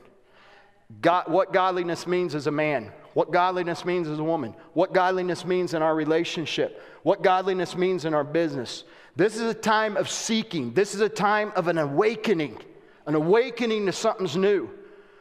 God, 1.01 1.25
what 1.27 1.53
godliness 1.53 2.05
means 2.05 2.35
as 2.35 2.47
a 2.47 2.51
man, 2.51 2.91
what 3.13 3.31
godliness 3.31 3.85
means 3.85 4.07
as 4.07 4.19
a 4.19 4.23
woman, 4.23 4.55
what 4.73 4.93
godliness 4.93 5.45
means 5.45 5.73
in 5.73 5.81
our 5.81 5.95
relationship, 5.95 6.81
what 7.03 7.21
godliness 7.21 7.75
means 7.75 8.05
in 8.05 8.13
our 8.13 8.23
business. 8.23 8.83
This 9.15 9.35
is 9.35 9.41
a 9.41 9.53
time 9.53 9.95
of 9.95 10.09
seeking. 10.09 10.73
This 10.73 10.95
is 10.95 11.01
a 11.01 11.09
time 11.09 11.51
of 11.55 11.67
an 11.67 11.77
awakening, 11.77 12.59
an 13.05 13.15
awakening 13.15 13.85
to 13.85 13.91
something's 13.91 14.35
new. 14.35 14.69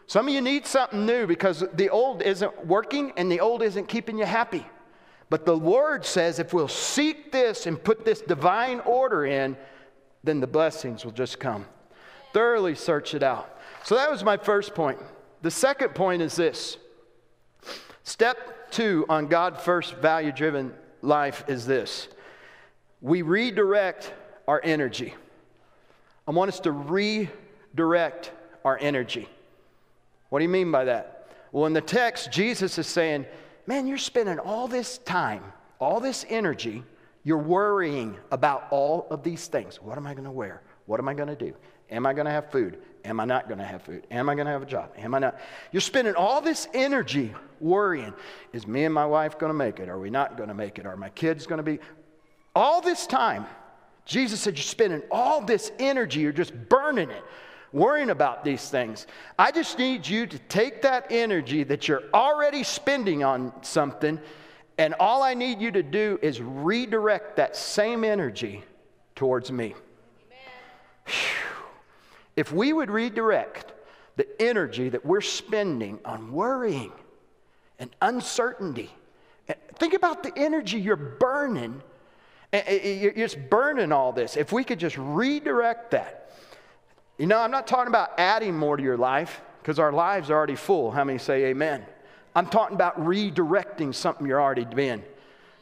Some 0.07 0.29
of 0.29 0.35
you 0.35 0.41
need 0.41 0.67
something 0.67 1.07
new 1.07 1.27
because 1.27 1.65
the 1.75 1.89
old 1.89 2.23
isn't 2.23 2.67
working 2.67 3.13
and 3.17 3.31
the 3.31 3.41
old 3.41 3.63
isn't 3.63 3.89
keeping 3.89 4.19
you 4.19 4.25
happy. 4.25 4.67
But 5.33 5.47
the 5.47 5.57
Lord 5.57 6.05
says 6.05 6.39
if 6.39 6.53
we'll 6.53 6.69
seek 6.69 7.33
this 7.33 7.65
and 7.65 7.83
put 7.83 8.05
this 8.05 8.21
divine 8.21 8.81
order 8.81 9.25
in, 9.25 9.57
then 10.23 10.41
the 10.41 10.47
blessings 10.47 11.07
will 11.07 11.13
just 11.13 11.41
come. 11.41 11.65
Thoroughly 12.35 12.75
search 12.75 13.15
it 13.15 13.23
out. 13.23 13.59
So 13.83 13.95
that 13.95 14.11
was 14.11 14.23
my 14.23 14.37
first 14.37 14.75
point. 14.75 14.99
The 15.41 15.51
second 15.51 15.95
point 15.95 16.21
is 16.21 16.37
this 16.37 16.77
step 18.05 18.71
two 18.71 19.07
on 19.09 19.27
God 19.27 19.59
first 19.59 19.95
value 19.95 20.33
driven 20.33 20.75
life 21.01 21.45
is 21.49 21.65
this 21.65 22.09
we 23.01 23.23
redirect 23.23 24.13
our 24.47 24.61
energy. 24.63 25.15
I 26.29 26.33
want 26.33 26.51
us 26.51 26.61
to 26.61 26.73
redirect 26.73 28.33
our 28.67 28.77
energy. 28.79 29.31
What 30.29 30.41
do 30.41 30.43
you 30.43 30.51
mean 30.51 30.71
by 30.71 30.85
that? 30.85 31.31
Well, 31.53 31.65
in 31.65 31.73
the 31.73 31.81
text, 31.81 32.31
Jesus 32.31 32.77
is 32.77 32.87
saying, 32.87 33.25
Man, 33.73 33.87
you're 33.87 33.97
spending 33.97 34.39
all 34.39 34.69
this 34.69 34.99
time, 34.99 35.43
all 35.79 35.99
this 35.99 36.27
energy, 36.29 36.85
you're 37.25 37.39
worrying 37.39 38.19
about 38.31 38.67
all 38.71 39.07
of 39.09 39.23
these 39.23 39.47
things. 39.47 39.81
What 39.81 39.97
am 39.97 40.07
I 40.07 40.13
going 40.13 40.27
to 40.27 40.31
wear? 40.31 40.61
What 40.85 41.01
am 41.01 41.09
I 41.09 41.15
going 41.15 41.31
to 41.31 41.35
do? 41.35 41.55
Am 41.89 42.05
I 42.05 42.13
going 42.13 42.27
to 42.27 42.31
have 42.31 42.53
food? 42.53 42.83
Am 43.07 43.19
I 43.19 43.25
not 43.25 43.49
going 43.49 43.61
to 43.61 43.65
have 43.65 43.81
food? 43.81 44.07
Am 44.11 44.29
I 44.29 44.35
going 44.35 44.45
to 44.45 44.53
have 44.53 44.61
a 44.61 44.67
job? 44.67 44.91
Am 44.99 45.15
I 45.15 45.21
not? 45.21 45.41
You're 45.71 45.81
spending 45.81 46.15
all 46.17 46.43
this 46.43 46.69
energy 46.75 47.33
worrying. 47.61 48.13
Is 48.53 48.67
me 48.67 48.85
and 48.85 48.93
my 48.93 49.07
wife 49.07 49.39
going 49.39 49.49
to 49.49 49.55
make 49.55 49.81
it? 49.81 49.89
Are 49.89 49.99
we 49.99 50.11
not 50.11 50.37
going 50.37 50.51
to 50.51 50.55
make 50.55 50.79
it? 50.79 50.85
Are 50.85 50.99
my 50.99 51.09
kids 51.09 51.47
going 51.47 51.57
to 51.57 51.63
be? 51.63 51.79
All 52.55 52.83
this 52.83 53.07
time, 53.07 53.47
Jesus 54.05 54.39
said, 54.39 54.59
You're 54.59 54.65
spending 54.65 55.01
all 55.11 55.41
this 55.41 55.73
energy, 55.79 56.21
you're 56.21 56.33
just 56.33 56.53
burning 56.69 57.09
it, 57.09 57.25
worrying 57.73 58.11
about 58.11 58.45
these 58.45 58.69
things. 58.69 59.07
I 59.39 59.51
just 59.51 59.79
need 59.79 60.07
you 60.07 60.27
to 60.27 60.39
take 60.39 60.83
that 60.83 61.07
energy 61.11 61.65
that 61.65 61.89
you're 61.89 62.05
already 62.13 62.63
spending 62.63 63.25
on 63.25 63.53
something, 63.63 64.21
and 64.79 64.95
all 64.95 65.23
I 65.23 65.35
need 65.35 65.61
you 65.61 65.71
to 65.73 65.83
do 65.83 66.19
is 66.23 66.41
redirect 66.41 67.37
that 67.37 67.57
same 67.57 68.05
energy 68.05 68.63
towards 69.15 69.51
me. 69.51 69.75
If 72.37 72.53
we 72.53 72.73
would 72.73 72.91
redirect 72.91 73.73
the 74.17 74.27
energy 74.41 74.89
that 74.89 75.05
we're 75.05 75.21
spending 75.21 75.99
on 76.05 76.33
worrying 76.33 76.93
and 77.79 77.91
uncertainty, 78.01 78.91
eh, 79.49 79.55
think 79.79 79.95
about 79.95 80.23
the 80.23 80.33
energy 80.37 80.81
you're 80.81 80.97
burning 80.97 81.83
eh, 82.53 82.63
eh, 82.67 82.93
you're 83.01 83.13
just 83.13 83.39
burning 83.51 83.93
all 83.93 84.13
this. 84.13 84.37
If 84.37 84.53
we 84.53 84.65
could 84.65 84.79
just 84.79 84.97
redirect 84.99 85.93
that. 85.93 86.31
You 87.23 87.29
know, 87.29 87.39
I'm 87.39 87.53
not 87.53 87.69
talking 87.69 87.87
about 87.87 88.19
adding 88.19 88.59
more 88.59 88.77
to 88.77 88.83
your 88.83 88.97
life 88.97 89.43
because 89.61 89.79
our 89.79 89.93
lives 89.93 90.29
are 90.29 90.35
already 90.35 90.57
full. 90.57 90.91
How 90.91 91.05
many 91.05 91.21
say 91.21 91.45
amen? 91.45 91.87
I'm 92.35 92.49
talking 92.49 92.75
about 92.75 92.99
redirecting 92.99 93.95
something 93.95 94.27
you're 94.27 94.43
already 94.43 94.67
in. 94.77 95.05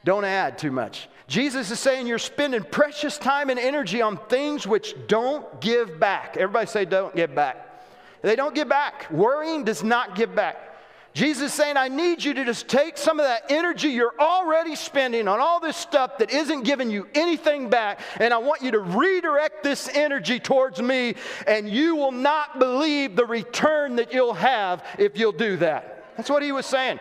Don't 0.03 0.25
add 0.25 0.57
too 0.57 0.71
much. 0.71 1.11
Jesus 1.29 1.71
is 1.71 1.79
saying 1.79 2.07
you're 2.07 2.19
spending 2.19 2.65
precious 2.65 3.19
time 3.19 3.51
and 3.51 3.59
energy 3.59 4.01
on 4.01 4.17
things 4.31 4.67
which 4.67 4.95
don't 5.07 5.61
give 5.61 6.01
back. 6.01 6.39
Everybody 6.39 6.67
say, 6.67 6.87
don't 6.87 7.15
give 7.15 7.35
back. 7.35 7.85
They 8.23 8.37
don't 8.37 8.55
give 8.55 8.71
back. 8.71 9.11
Worrying 9.11 9.63
does 9.63 9.85
not 9.85 10.17
give 10.17 10.35
back. 10.35 10.70
Jesus 11.13 11.51
is 11.51 11.53
saying, 11.53 11.77
I 11.77 11.89
need 11.89 12.23
you 12.23 12.35
to 12.35 12.45
just 12.45 12.69
take 12.69 12.97
some 12.97 13.19
of 13.19 13.27
that 13.27 13.51
energy 13.51 13.89
you're 13.89 14.15
already 14.21 14.77
spending 14.77 15.27
on 15.27 15.41
all 15.41 15.59
this 15.59 15.77
stuff 15.77 16.19
that 16.19 16.31
isn't 16.31 16.63
giving 16.63 16.89
you 16.89 17.09
anything 17.15 17.69
back, 17.69 18.01
and 18.21 18.33
I 18.33 18.39
want 18.39 18.63
you 18.63 18.71
to 18.71 18.79
redirect 18.79 19.65
this 19.65 19.89
energy 19.89 20.39
towards 20.39 20.81
me, 20.81 21.17
and 21.49 21.69
you 21.69 21.97
will 21.97 22.13
not 22.13 22.61
believe 22.61 23.17
the 23.17 23.27
return 23.27 23.97
that 23.97 24.15
you'll 24.15 24.35
have 24.35 24.85
if 24.99 25.19
you'll 25.19 25.33
do 25.33 25.57
that. 25.57 26.05
That's 26.17 26.31
what 26.31 26.43
he 26.43 26.53
was 26.53 26.67
saying. 26.67 27.01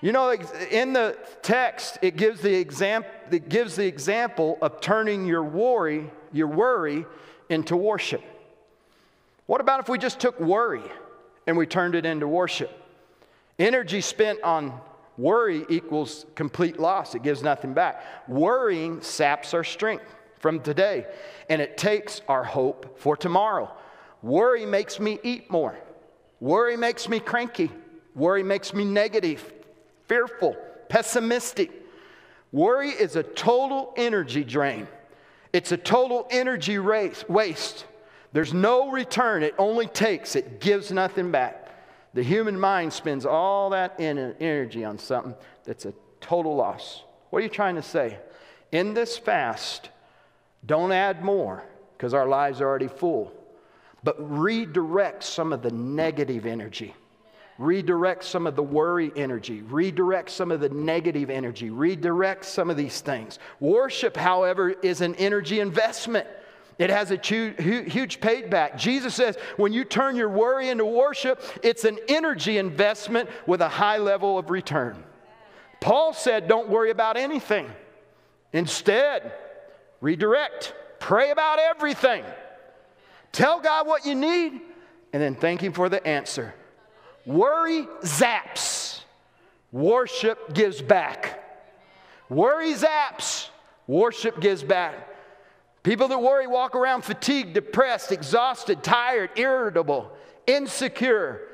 You 0.00 0.12
know, 0.12 0.30
in 0.70 0.92
the 0.92 1.16
text, 1.42 1.98
it 2.02 2.16
gives 2.16 2.40
the, 2.40 2.54
exam- 2.54 3.04
it 3.30 3.48
gives 3.48 3.76
the 3.76 3.86
example 3.86 4.58
of 4.62 4.80
turning 4.80 5.26
your 5.26 5.42
worry, 5.42 6.10
your 6.32 6.46
worry 6.48 7.04
into 7.48 7.76
worship. 7.76 8.22
What 9.46 9.60
about 9.60 9.80
if 9.80 9.88
we 9.88 9.98
just 9.98 10.20
took 10.20 10.38
worry 10.40 10.82
and 11.46 11.56
we 11.56 11.66
turned 11.66 11.94
it 11.94 12.04
into 12.04 12.28
worship? 12.28 12.77
Energy 13.58 14.00
spent 14.00 14.40
on 14.42 14.80
worry 15.16 15.66
equals 15.68 16.26
complete 16.34 16.78
loss, 16.78 17.14
it 17.14 17.22
gives 17.22 17.42
nothing 17.42 17.74
back. 17.74 18.02
Worrying 18.28 19.00
saps 19.02 19.52
our 19.52 19.64
strength 19.64 20.14
from 20.38 20.60
today, 20.60 21.06
and 21.50 21.60
it 21.60 21.76
takes 21.76 22.20
our 22.28 22.44
hope 22.44 22.98
for 22.98 23.16
tomorrow. 23.16 23.70
Worry 24.22 24.64
makes 24.64 25.00
me 25.00 25.18
eat 25.22 25.50
more, 25.50 25.76
worry 26.40 26.76
makes 26.76 27.08
me 27.08 27.18
cranky, 27.18 27.70
worry 28.14 28.42
makes 28.42 28.72
me 28.72 28.84
negative, 28.84 29.52
fearful, 30.06 30.56
pessimistic. 30.88 31.72
Worry 32.50 32.90
is 32.90 33.16
a 33.16 33.22
total 33.22 33.92
energy 33.96 34.42
drain. 34.42 34.88
It's 35.52 35.72
a 35.72 35.76
total 35.76 36.26
energy 36.30 36.78
race, 36.78 37.28
waste. 37.28 37.84
There's 38.32 38.54
no 38.54 38.90
return. 38.90 39.42
It 39.42 39.54
only 39.58 39.86
takes, 39.86 40.34
it 40.36 40.60
gives 40.60 40.90
nothing 40.90 41.30
back. 41.30 41.67
The 42.18 42.24
human 42.24 42.58
mind 42.58 42.92
spends 42.92 43.24
all 43.24 43.70
that 43.70 43.94
energy 44.00 44.84
on 44.84 44.98
something 44.98 45.36
that's 45.62 45.86
a 45.86 45.94
total 46.20 46.56
loss. 46.56 47.04
What 47.30 47.38
are 47.38 47.42
you 47.42 47.48
trying 47.48 47.76
to 47.76 47.82
say? 47.82 48.18
In 48.72 48.92
this 48.92 49.16
fast, 49.16 49.90
don't 50.66 50.90
add 50.90 51.22
more 51.22 51.62
because 51.96 52.14
our 52.14 52.26
lives 52.26 52.60
are 52.60 52.66
already 52.66 52.88
full, 52.88 53.32
but 54.02 54.16
redirect 54.18 55.22
some 55.22 55.52
of 55.52 55.62
the 55.62 55.70
negative 55.70 56.44
energy. 56.44 56.92
Redirect 57.56 58.24
some 58.24 58.48
of 58.48 58.56
the 58.56 58.64
worry 58.64 59.12
energy. 59.14 59.62
Redirect 59.62 60.28
some 60.28 60.50
of 60.50 60.58
the 60.58 60.70
negative 60.70 61.30
energy. 61.30 61.70
Redirect 61.70 62.44
some 62.44 62.68
of 62.68 62.76
these 62.76 63.00
things. 63.00 63.38
Worship, 63.60 64.16
however, 64.16 64.70
is 64.70 65.02
an 65.02 65.14
energy 65.14 65.60
investment. 65.60 66.26
It 66.78 66.90
has 66.90 67.10
a 67.10 67.16
huge 67.16 68.20
payback. 68.20 68.78
Jesus 68.78 69.14
says 69.14 69.36
when 69.56 69.72
you 69.72 69.84
turn 69.84 70.14
your 70.14 70.28
worry 70.28 70.68
into 70.68 70.84
worship, 70.84 71.42
it's 71.64 71.84
an 71.84 71.98
energy 72.06 72.56
investment 72.56 73.28
with 73.46 73.60
a 73.60 73.68
high 73.68 73.98
level 73.98 74.38
of 74.38 74.48
return. 74.48 75.02
Paul 75.80 76.12
said, 76.12 76.46
Don't 76.46 76.68
worry 76.68 76.90
about 76.90 77.16
anything. 77.16 77.68
Instead, 78.52 79.32
redirect, 80.00 80.72
pray 81.00 81.30
about 81.30 81.58
everything. 81.58 82.24
Tell 83.32 83.60
God 83.60 83.86
what 83.86 84.06
you 84.06 84.14
need, 84.14 84.60
and 85.12 85.22
then 85.22 85.34
thank 85.34 85.60
Him 85.60 85.72
for 85.72 85.88
the 85.88 86.04
answer. 86.06 86.54
Worry 87.26 87.88
zaps, 88.02 89.00
worship 89.72 90.54
gives 90.54 90.80
back. 90.80 91.44
Worry 92.28 92.72
zaps, 92.72 93.48
worship 93.86 94.40
gives 94.40 94.62
back. 94.62 95.07
People 95.88 96.08
that 96.08 96.20
worry 96.20 96.46
walk 96.46 96.76
around 96.76 97.00
fatigued, 97.00 97.54
depressed, 97.54 98.12
exhausted, 98.12 98.82
tired, 98.82 99.30
irritable, 99.36 100.12
insecure. 100.46 101.48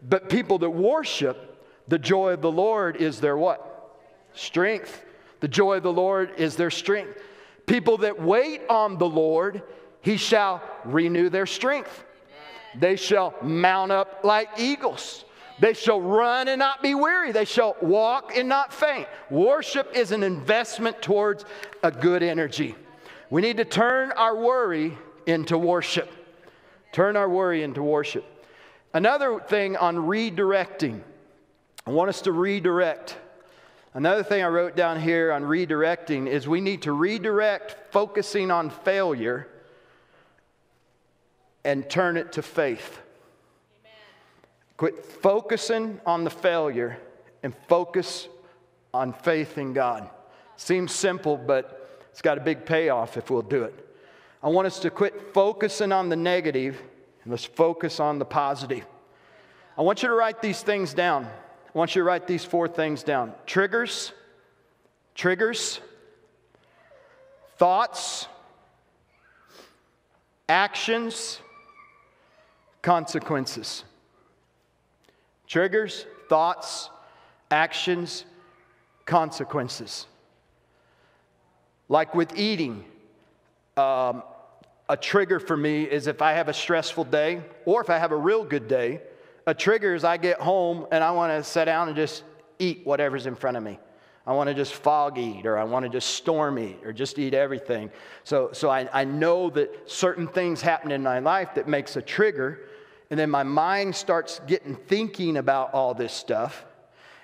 But 0.00 0.28
people 0.28 0.60
that 0.60 0.70
worship, 0.70 1.60
the 1.88 1.98
joy 1.98 2.34
of 2.34 2.40
the 2.40 2.52
Lord 2.52 2.94
is 2.94 3.20
their 3.20 3.36
what? 3.36 3.98
Strength. 4.32 5.04
The 5.40 5.48
joy 5.48 5.78
of 5.78 5.82
the 5.82 5.92
Lord 5.92 6.30
is 6.36 6.54
their 6.54 6.70
strength. 6.70 7.20
People 7.66 7.96
that 7.96 8.22
wait 8.22 8.60
on 8.70 8.96
the 8.96 9.08
Lord, 9.08 9.60
he 10.02 10.16
shall 10.16 10.62
renew 10.84 11.28
their 11.28 11.46
strength. 11.46 12.04
They 12.76 12.94
shall 12.94 13.34
mount 13.42 13.90
up 13.90 14.20
like 14.22 14.50
eagles. 14.56 15.24
They 15.58 15.74
shall 15.74 16.00
run 16.00 16.46
and 16.46 16.60
not 16.60 16.80
be 16.80 16.94
weary. 16.94 17.32
They 17.32 17.44
shall 17.44 17.74
walk 17.82 18.36
and 18.36 18.48
not 18.48 18.72
faint. 18.72 19.08
Worship 19.30 19.96
is 19.96 20.12
an 20.12 20.22
investment 20.22 21.02
towards 21.02 21.44
a 21.82 21.90
good 21.90 22.22
energy. 22.22 22.76
We 23.30 23.42
need 23.42 23.58
to 23.58 23.64
turn 23.64 24.10
our 24.12 24.36
worry 24.36 24.98
into 25.24 25.56
worship. 25.56 26.10
Turn 26.92 27.16
our 27.16 27.28
worry 27.28 27.62
into 27.62 27.82
worship. 27.82 28.24
Another 28.92 29.38
thing 29.38 29.76
on 29.76 29.96
redirecting, 29.96 31.00
I 31.86 31.90
want 31.90 32.08
us 32.08 32.22
to 32.22 32.32
redirect. 32.32 33.16
Another 33.94 34.24
thing 34.24 34.42
I 34.42 34.48
wrote 34.48 34.74
down 34.74 35.00
here 35.00 35.32
on 35.32 35.44
redirecting 35.44 36.26
is 36.26 36.48
we 36.48 36.60
need 36.60 36.82
to 36.82 36.92
redirect 36.92 37.92
focusing 37.92 38.50
on 38.50 38.70
failure 38.70 39.48
and 41.64 41.88
turn 41.88 42.16
it 42.16 42.32
to 42.32 42.42
faith. 42.42 43.00
Amen. 43.80 43.92
Quit 44.76 45.04
focusing 45.04 46.00
on 46.04 46.24
the 46.24 46.30
failure 46.30 46.98
and 47.44 47.54
focus 47.68 48.28
on 48.92 49.12
faith 49.12 49.56
in 49.58 49.72
God. 49.72 50.10
Seems 50.56 50.92
simple, 50.92 51.36
but 51.36 51.79
it's 52.10 52.22
got 52.22 52.38
a 52.38 52.40
big 52.40 52.64
payoff 52.66 53.16
if 53.16 53.30
we'll 53.30 53.42
do 53.42 53.64
it. 53.64 53.86
I 54.42 54.48
want 54.48 54.66
us 54.66 54.78
to 54.80 54.90
quit 54.90 55.32
focusing 55.34 55.92
on 55.92 56.08
the 56.08 56.16
negative 56.16 56.80
and 57.22 57.30
let's 57.30 57.44
focus 57.44 58.00
on 58.00 58.18
the 58.18 58.24
positive. 58.24 58.86
I 59.76 59.82
want 59.82 60.02
you 60.02 60.08
to 60.08 60.14
write 60.14 60.42
these 60.42 60.62
things 60.62 60.94
down. 60.94 61.24
I 61.24 61.78
want 61.78 61.94
you 61.94 62.00
to 62.00 62.04
write 62.04 62.26
these 62.26 62.44
four 62.44 62.68
things 62.68 63.02
down 63.02 63.32
triggers, 63.46 64.12
triggers, 65.14 65.80
thoughts, 67.58 68.26
actions, 70.48 71.40
consequences. 72.82 73.84
Triggers, 75.46 76.06
thoughts, 76.28 76.90
actions, 77.50 78.24
consequences. 79.04 80.06
Like 81.90 82.14
with 82.14 82.38
eating, 82.38 82.84
um, 83.76 84.22
a 84.88 84.96
trigger 84.96 85.40
for 85.40 85.56
me 85.56 85.82
is 85.82 86.06
if 86.06 86.22
I 86.22 86.34
have 86.34 86.48
a 86.48 86.52
stressful 86.52 87.04
day 87.04 87.42
or 87.66 87.80
if 87.80 87.90
I 87.90 87.98
have 87.98 88.12
a 88.12 88.16
real 88.16 88.44
good 88.44 88.68
day. 88.68 89.00
A 89.44 89.54
trigger 89.54 89.96
is 89.96 90.04
I 90.04 90.16
get 90.16 90.40
home 90.40 90.86
and 90.92 91.02
I 91.02 91.10
want 91.10 91.32
to 91.32 91.42
sit 91.42 91.64
down 91.64 91.88
and 91.88 91.96
just 91.96 92.22
eat 92.60 92.82
whatever's 92.84 93.26
in 93.26 93.34
front 93.34 93.56
of 93.56 93.64
me. 93.64 93.80
I 94.24 94.32
want 94.34 94.46
to 94.46 94.54
just 94.54 94.72
fog 94.72 95.18
eat 95.18 95.46
or 95.46 95.58
I 95.58 95.64
want 95.64 95.84
to 95.84 95.88
just 95.88 96.10
storm 96.10 96.60
eat 96.60 96.78
or 96.84 96.92
just 96.92 97.18
eat 97.18 97.34
everything. 97.34 97.90
So, 98.22 98.50
so 98.52 98.70
I, 98.70 98.88
I 98.92 99.04
know 99.04 99.50
that 99.50 99.90
certain 99.90 100.28
things 100.28 100.62
happen 100.62 100.92
in 100.92 101.02
my 101.02 101.18
life 101.18 101.56
that 101.56 101.66
makes 101.66 101.96
a 101.96 102.02
trigger. 102.02 102.68
And 103.10 103.18
then 103.18 103.30
my 103.30 103.42
mind 103.42 103.96
starts 103.96 104.40
getting 104.46 104.76
thinking 104.76 105.38
about 105.38 105.74
all 105.74 105.94
this 105.94 106.12
stuff. 106.12 106.64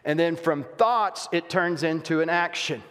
And 0.04 0.18
then 0.18 0.34
from 0.34 0.64
thoughts, 0.76 1.28
it 1.30 1.48
turns 1.48 1.84
into 1.84 2.20
an 2.20 2.28
action. 2.28 2.82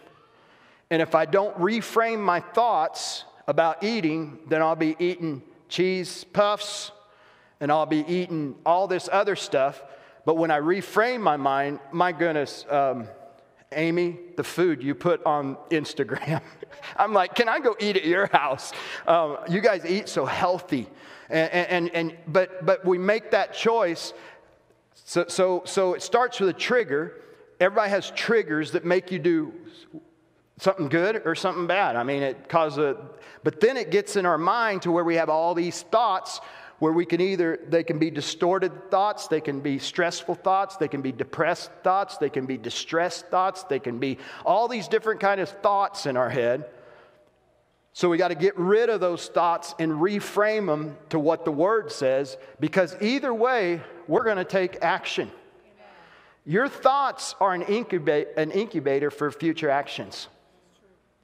And 0.90 1.02
if 1.02 1.14
I 1.14 1.24
don't 1.24 1.56
reframe 1.58 2.20
my 2.20 2.40
thoughts 2.40 3.24
about 3.46 3.82
eating, 3.82 4.38
then 4.48 4.62
I'll 4.62 4.76
be 4.76 4.96
eating 4.98 5.42
cheese 5.68 6.24
puffs 6.24 6.92
and 7.60 7.72
I'll 7.72 7.86
be 7.86 8.04
eating 8.06 8.54
all 8.64 8.86
this 8.86 9.08
other 9.10 9.36
stuff. 9.36 9.82
But 10.24 10.36
when 10.36 10.50
I 10.50 10.58
reframe 10.58 11.20
my 11.20 11.36
mind, 11.36 11.80
my 11.92 12.12
goodness, 12.12 12.64
um, 12.68 13.08
Amy, 13.72 14.18
the 14.36 14.44
food 14.44 14.82
you 14.82 14.94
put 14.94 15.24
on 15.24 15.56
Instagram. 15.70 16.40
I'm 16.96 17.12
like, 17.12 17.34
can 17.34 17.48
I 17.48 17.58
go 17.58 17.74
eat 17.80 17.96
at 17.96 18.04
your 18.04 18.26
house? 18.26 18.72
Um, 19.06 19.38
you 19.48 19.60
guys 19.60 19.84
eat 19.84 20.08
so 20.08 20.24
healthy. 20.24 20.88
And, 21.28 21.50
and, 21.52 21.90
and, 21.94 22.16
but, 22.28 22.64
but 22.64 22.84
we 22.84 22.98
make 22.98 23.32
that 23.32 23.52
choice. 23.54 24.12
So, 24.94 25.24
so, 25.28 25.62
so 25.64 25.94
it 25.94 26.02
starts 26.02 26.38
with 26.38 26.50
a 26.50 26.52
trigger. 26.52 27.14
Everybody 27.58 27.90
has 27.90 28.10
triggers 28.12 28.72
that 28.72 28.84
make 28.84 29.10
you 29.10 29.18
do 29.18 29.52
something 30.58 30.88
good 30.88 31.22
or 31.24 31.34
something 31.34 31.66
bad. 31.66 31.96
I 31.96 32.02
mean, 32.02 32.22
it 32.22 32.48
causes 32.48 32.78
a, 32.78 32.96
but 33.44 33.60
then 33.60 33.76
it 33.76 33.90
gets 33.90 34.16
in 34.16 34.26
our 34.26 34.38
mind 34.38 34.82
to 34.82 34.90
where 34.90 35.04
we 35.04 35.16
have 35.16 35.28
all 35.28 35.54
these 35.54 35.82
thoughts 35.82 36.40
where 36.78 36.92
we 36.92 37.06
can 37.06 37.20
either, 37.20 37.58
they 37.68 37.82
can 37.82 37.98
be 37.98 38.10
distorted 38.10 38.90
thoughts, 38.90 39.28
they 39.28 39.40
can 39.40 39.60
be 39.60 39.78
stressful 39.78 40.34
thoughts, 40.34 40.76
they 40.76 40.88
can 40.88 41.00
be 41.00 41.12
depressed 41.12 41.70
thoughts, 41.82 42.18
they 42.18 42.28
can 42.28 42.44
be 42.44 42.58
distressed 42.58 43.28
thoughts, 43.28 43.62
they 43.64 43.78
can 43.78 43.98
be 43.98 44.18
all 44.44 44.68
these 44.68 44.86
different 44.88 45.20
kind 45.20 45.40
of 45.40 45.48
thoughts 45.48 46.04
in 46.04 46.16
our 46.16 46.28
head. 46.28 46.66
So 47.94 48.10
we 48.10 48.18
got 48.18 48.28
to 48.28 48.34
get 48.34 48.58
rid 48.58 48.90
of 48.90 49.00
those 49.00 49.28
thoughts 49.28 49.74
and 49.78 49.92
reframe 49.92 50.66
them 50.66 50.98
to 51.08 51.18
what 51.18 51.46
the 51.46 51.50
word 51.50 51.90
says 51.90 52.36
because 52.60 52.94
either 53.00 53.32
way, 53.32 53.80
we're 54.06 54.24
going 54.24 54.36
to 54.36 54.44
take 54.44 54.82
action. 54.82 55.30
Your 56.44 56.68
thoughts 56.68 57.34
are 57.40 57.54
an, 57.54 57.62
incubate, 57.62 58.28
an 58.36 58.50
incubator 58.50 59.10
for 59.10 59.30
future 59.32 59.70
actions. 59.70 60.28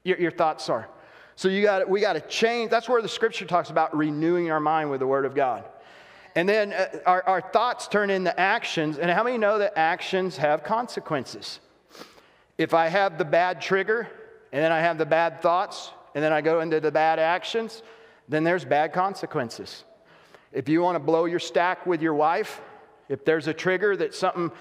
Your, 0.05 0.19
your 0.19 0.31
thoughts 0.31 0.69
are. 0.69 0.89
So 1.37 1.49
you 1.49 1.63
got 1.63 1.89
we 1.89 2.01
got 2.01 2.15
to 2.15 2.21
change. 2.21 2.71
That's 2.71 2.89
where 2.89 3.03
the 3.03 3.09
scripture 3.09 3.45
talks 3.45 3.71
about 3.71 3.97
renewing 3.97 4.51
our 4.51 4.61
mind 4.61 4.91
with 4.91 5.01
the 5.01 5.07
word 5.07 5.25
of 5.25 5.35
God. 5.35 5.65
And 6.35 6.49
then 6.49 6.73
uh, 6.73 6.87
our, 7.07 7.23
our 7.25 7.41
thoughts 7.41 7.89
turn 7.89 8.11
into 8.11 8.39
actions. 8.39 8.99
And 8.99 9.11
how 9.11 9.23
many 9.23 9.39
know 9.39 9.59
that 9.59 9.77
actions 9.77 10.37
have 10.37 10.63
consequences? 10.63 11.61
If 12.59 12.75
I 12.75 12.89
have 12.89 13.19
the 13.19 13.25
bad 13.25 13.61
trigger 13.61 14.09
and 14.53 14.63
then 14.63 14.73
I 14.73 14.81
have 14.81 14.99
the 14.99 15.07
bad 15.07 15.43
thoughts 15.43 15.91
and 16.15 16.23
then 16.23 16.33
I 16.33 16.41
go 16.41 16.61
into 16.61 16.81
the 16.81 16.91
bad 16.93 17.19
actions, 17.19 17.83
then 18.29 18.45
there's 18.45 18.65
bad 18.65 18.93
consequences. 18.93 19.85
If 20.53 20.69
you 20.69 20.83
want 20.83 20.97
to 20.97 21.01
blow 21.01 21.25
your 21.25 21.39
stack 21.39 21.87
with 21.87 22.03
your 22.03 22.15
wife, 22.15 22.61
if 23.09 23.25
there's 23.25 23.47
a 23.47 23.55
trigger 23.55 23.97
that 23.97 24.15
something 24.15 24.53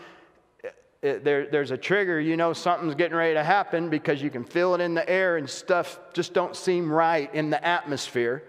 it, 1.01 1.23
there, 1.23 1.47
there's 1.47 1.71
a 1.71 1.77
trigger, 1.77 2.19
you 2.19 2.37
know 2.37 2.53
something's 2.53 2.95
getting 2.95 3.17
ready 3.17 3.33
to 3.33 3.43
happen 3.43 3.89
because 3.89 4.21
you 4.21 4.29
can 4.29 4.43
feel 4.43 4.75
it 4.75 4.81
in 4.81 4.93
the 4.93 5.07
air 5.09 5.37
and 5.37 5.49
stuff 5.49 5.99
just 6.13 6.33
don't 6.33 6.55
seem 6.55 6.91
right 6.91 7.33
in 7.33 7.49
the 7.49 7.63
atmosphere. 7.65 8.43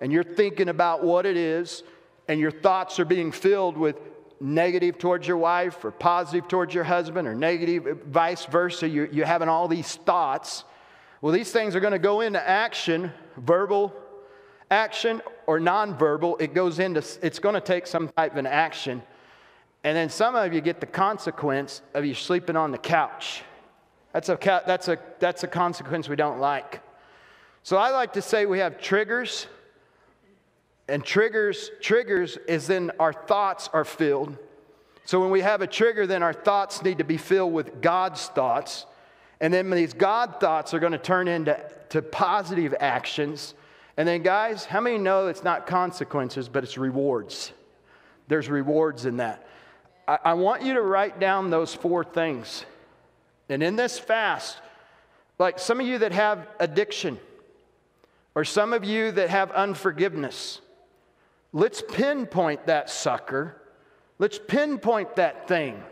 And 0.00 0.12
you're 0.12 0.24
thinking 0.24 0.68
about 0.68 1.04
what 1.04 1.26
it 1.26 1.36
is, 1.36 1.82
and 2.28 2.40
your 2.40 2.50
thoughts 2.50 2.98
are 2.98 3.04
being 3.04 3.30
filled 3.30 3.76
with 3.76 3.96
negative 4.40 4.98
towards 4.98 5.26
your 5.26 5.36
wife 5.36 5.84
or 5.84 5.90
positive 5.90 6.48
towards 6.48 6.74
your 6.74 6.84
husband 6.84 7.26
or 7.26 7.34
negative, 7.34 8.02
vice 8.06 8.44
versa. 8.46 8.88
You're, 8.88 9.06
you're 9.06 9.26
having 9.26 9.48
all 9.48 9.68
these 9.68 9.94
thoughts. 9.94 10.64
Well, 11.20 11.32
these 11.32 11.50
things 11.50 11.74
are 11.74 11.80
going 11.80 11.92
to 11.92 11.98
go 11.98 12.20
into 12.20 12.46
action, 12.46 13.12
verbal 13.36 13.94
action 14.70 15.22
or 15.46 15.60
nonverbal. 15.60 16.40
It 16.40 16.52
goes 16.52 16.78
into, 16.78 17.02
it's 17.22 17.38
going 17.38 17.54
to 17.54 17.60
take 17.60 17.86
some 17.86 18.08
type 18.08 18.32
of 18.32 18.38
an 18.38 18.46
action. 18.46 19.02
And 19.86 19.96
then 19.96 20.08
some 20.08 20.34
of 20.34 20.52
you 20.52 20.60
get 20.60 20.80
the 20.80 20.86
consequence 20.86 21.80
of 21.94 22.04
you 22.04 22.12
sleeping 22.12 22.56
on 22.56 22.72
the 22.72 22.78
couch. 22.78 23.44
That's 24.12 24.28
a, 24.28 24.36
that's 24.66 24.88
a, 24.88 24.98
that's 25.20 25.44
a 25.44 25.46
consequence 25.46 26.08
we 26.08 26.16
don't 26.16 26.40
like. 26.40 26.80
So 27.62 27.76
I 27.76 27.90
like 27.90 28.14
to 28.14 28.20
say 28.20 28.46
we 28.46 28.58
have 28.58 28.80
triggers, 28.80 29.46
and 30.88 31.04
triggers, 31.04 31.70
triggers 31.80 32.36
is 32.48 32.66
then 32.66 32.90
our 32.98 33.12
thoughts 33.12 33.70
are 33.72 33.84
filled. 33.84 34.36
So 35.04 35.20
when 35.20 35.30
we 35.30 35.40
have 35.42 35.62
a 35.62 35.68
trigger, 35.68 36.04
then 36.04 36.20
our 36.20 36.32
thoughts 36.32 36.82
need 36.82 36.98
to 36.98 37.04
be 37.04 37.16
filled 37.16 37.52
with 37.52 37.80
God's 37.80 38.26
thoughts. 38.26 38.86
And 39.40 39.54
then 39.54 39.70
these 39.70 39.94
God 39.94 40.40
thoughts 40.40 40.74
are 40.74 40.80
going 40.80 40.94
to 40.94 40.98
turn 40.98 41.28
into 41.28 41.64
to 41.90 42.02
positive 42.02 42.74
actions. 42.80 43.54
And 43.96 44.08
then, 44.08 44.24
guys, 44.24 44.64
how 44.64 44.80
many 44.80 44.98
know 44.98 45.28
it's 45.28 45.44
not 45.44 45.68
consequences, 45.68 46.48
but 46.48 46.64
it's 46.64 46.76
rewards? 46.76 47.52
There's 48.26 48.48
rewards 48.48 49.06
in 49.06 49.18
that. 49.18 49.46
I, 50.06 50.18
I 50.24 50.34
want 50.34 50.62
you 50.62 50.74
to 50.74 50.82
write 50.82 51.18
down 51.18 51.50
those 51.50 51.74
four 51.74 52.04
things. 52.04 52.64
And 53.48 53.62
in 53.62 53.76
this 53.76 53.98
fast, 53.98 54.58
like 55.38 55.58
some 55.58 55.80
of 55.80 55.86
you 55.86 55.98
that 55.98 56.12
have 56.12 56.48
addiction, 56.58 57.18
or 58.34 58.44
some 58.44 58.72
of 58.72 58.84
you 58.84 59.12
that 59.12 59.30
have 59.30 59.50
unforgiveness, 59.52 60.60
let's 61.52 61.82
pinpoint 61.82 62.66
that 62.66 62.90
sucker. 62.90 63.60
Let's 64.18 64.38
pinpoint 64.38 65.16
that 65.16 65.46
thing. 65.46 65.82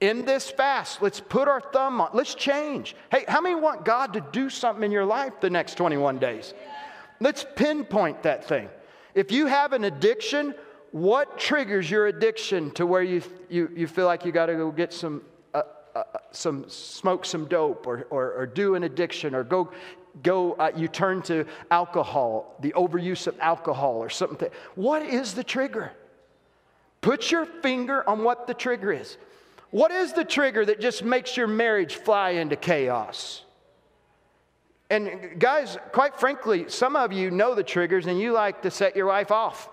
In 0.00 0.24
this 0.24 0.50
fast, 0.50 1.02
let's 1.02 1.20
put 1.20 1.46
our 1.46 1.60
thumb 1.60 2.00
on, 2.00 2.10
let's 2.14 2.34
change. 2.34 2.96
Hey, 3.12 3.24
how 3.28 3.40
many 3.40 3.54
want 3.54 3.84
God 3.84 4.14
to 4.14 4.20
do 4.32 4.48
something 4.48 4.82
in 4.82 4.90
your 4.90 5.04
life 5.04 5.40
the 5.40 5.50
next 5.50 5.74
21 5.74 6.18
days? 6.18 6.54
Let's 7.20 7.44
pinpoint 7.54 8.22
that 8.22 8.44
thing. 8.44 8.70
If 9.14 9.30
you 9.30 9.46
have 9.46 9.74
an 9.74 9.84
addiction, 9.84 10.54
what 10.92 11.38
triggers 11.38 11.90
your 11.90 12.08
addiction 12.08 12.70
to 12.72 12.86
where 12.86 13.02
you, 13.02 13.22
you, 13.48 13.70
you 13.74 13.86
feel 13.86 14.06
like 14.06 14.24
you 14.24 14.32
got 14.32 14.46
to 14.46 14.54
go 14.54 14.70
get 14.70 14.92
some, 14.92 15.22
uh, 15.54 15.62
uh, 15.94 16.02
some, 16.32 16.68
smoke 16.68 17.24
some 17.24 17.46
dope 17.46 17.86
or, 17.86 18.06
or, 18.10 18.32
or 18.32 18.46
do 18.46 18.74
an 18.74 18.82
addiction 18.84 19.34
or 19.34 19.44
go, 19.44 19.70
go 20.22 20.54
uh, 20.54 20.70
you 20.74 20.88
turn 20.88 21.22
to 21.22 21.46
alcohol, 21.70 22.56
the 22.60 22.72
overuse 22.72 23.26
of 23.26 23.38
alcohol 23.40 23.96
or 23.96 24.10
something. 24.10 24.50
What 24.74 25.02
is 25.02 25.34
the 25.34 25.44
trigger? 25.44 25.92
Put 27.00 27.30
your 27.30 27.46
finger 27.46 28.08
on 28.08 28.24
what 28.24 28.46
the 28.46 28.54
trigger 28.54 28.92
is. 28.92 29.16
What 29.70 29.92
is 29.92 30.12
the 30.12 30.24
trigger 30.24 30.66
that 30.66 30.80
just 30.80 31.04
makes 31.04 31.36
your 31.36 31.46
marriage 31.46 31.94
fly 31.94 32.30
into 32.30 32.56
chaos? 32.56 33.44
And 34.90 35.38
guys, 35.38 35.78
quite 35.92 36.18
frankly, 36.18 36.68
some 36.68 36.96
of 36.96 37.12
you 37.12 37.30
know 37.30 37.54
the 37.54 37.62
triggers 37.62 38.06
and 38.06 38.18
you 38.18 38.32
like 38.32 38.62
to 38.62 38.72
set 38.72 38.96
your 38.96 39.06
wife 39.06 39.30
off. 39.30 39.70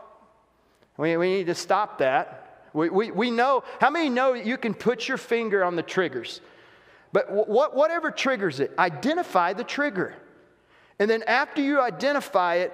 We, 0.98 1.16
we 1.18 1.30
need 1.30 1.48
to 1.48 1.56
stop 1.56 2.00
that. 2.00 2.70
We, 2.74 2.90
we, 2.90 3.12
we 3.12 3.32
know, 3.32 3.64
how 3.80 3.90
many 3.90 4.10
know 4.10 4.34
you 4.34 4.58
can 4.58 4.74
put 4.74 5.08
your 5.08 5.18
finger 5.18 5.64
on 5.64 5.76
the 5.76 5.84
triggers? 5.84 6.42
But 7.14 7.48
what, 7.48 7.76
whatever 7.76 8.12
triggers 8.12 8.60
it, 8.60 8.74
identify 8.78 9.54
the 9.54 9.64
trigger. 9.64 10.14
And 11.00 11.10
then 11.10 11.24
after 11.24 11.62
you 11.62 11.80
identify 11.80 12.56
it, 12.56 12.74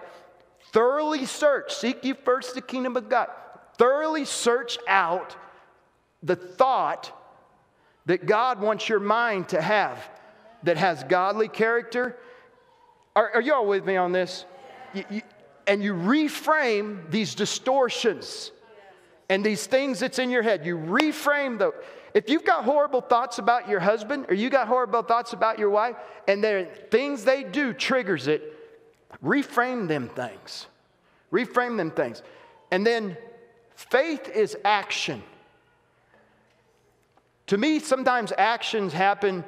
thoroughly 0.71 1.25
search. 1.25 1.73
Seek 1.73 2.03
ye 2.03 2.13
first 2.13 2.55
the 2.55 2.61
kingdom 2.61 2.97
of 2.97 3.09
God. 3.09 3.27
Thoroughly 3.77 4.25
search 4.25 4.77
out 4.87 5.35
the 6.21 6.35
thought 6.35 7.11
that 8.05 8.25
God 8.25 8.59
wants 8.59 8.89
your 8.89 8.99
mind 8.99 9.49
to 9.49 9.61
have 9.61 10.09
that 10.63 10.77
has 10.77 11.03
godly 11.03 11.47
character. 11.47 12.17
Are, 13.15 13.35
are 13.35 13.41
you 13.41 13.53
all 13.53 13.67
with 13.67 13.85
me 13.85 13.97
on 13.97 14.11
this? 14.11 14.45
You, 14.93 15.03
you, 15.09 15.21
and 15.67 15.83
you 15.83 15.93
reframe 15.93 17.09
these 17.09 17.35
distortions 17.35 18.51
and 19.29 19.43
these 19.43 19.65
things 19.65 19.99
that's 19.99 20.19
in 20.19 20.29
your 20.29 20.43
head. 20.43 20.65
You 20.65 20.77
reframe 20.77 21.57
the 21.57 21.73
If 22.13 22.29
you've 22.29 22.45
got 22.45 22.63
horrible 22.63 23.01
thoughts 23.01 23.39
about 23.39 23.67
your 23.67 23.79
husband 23.79 24.25
or 24.29 24.35
you 24.35 24.49
got 24.49 24.67
horrible 24.67 25.01
thoughts 25.01 25.33
about 25.33 25.57
your 25.57 25.69
wife 25.69 25.95
and 26.27 26.43
there 26.43 26.65
things 26.91 27.23
they 27.23 27.43
do 27.43 27.73
triggers 27.73 28.27
it, 28.27 28.57
reframe 29.23 29.87
them 29.87 30.09
things. 30.09 30.67
Reframe 31.31 31.77
them 31.77 31.91
things. 31.91 32.21
And 32.71 32.85
then 32.85 33.17
faith 33.75 34.29
is 34.29 34.57
action. 34.63 35.23
To 37.47 37.57
me, 37.57 37.79
sometimes 37.79 38.31
actions 38.37 38.93
happen 38.93 39.43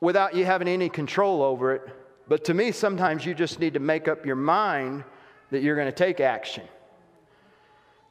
without 0.00 0.34
you 0.34 0.44
having 0.44 0.68
any 0.68 0.88
control 0.88 1.42
over 1.42 1.74
it. 1.74 1.82
But 2.28 2.44
to 2.44 2.54
me, 2.54 2.72
sometimes 2.72 3.24
you 3.24 3.34
just 3.34 3.58
need 3.58 3.74
to 3.74 3.80
make 3.80 4.06
up 4.06 4.26
your 4.26 4.36
mind 4.36 5.04
that 5.50 5.62
you're 5.62 5.76
going 5.76 5.88
to 5.88 5.92
take 5.92 6.20
action. 6.20 6.64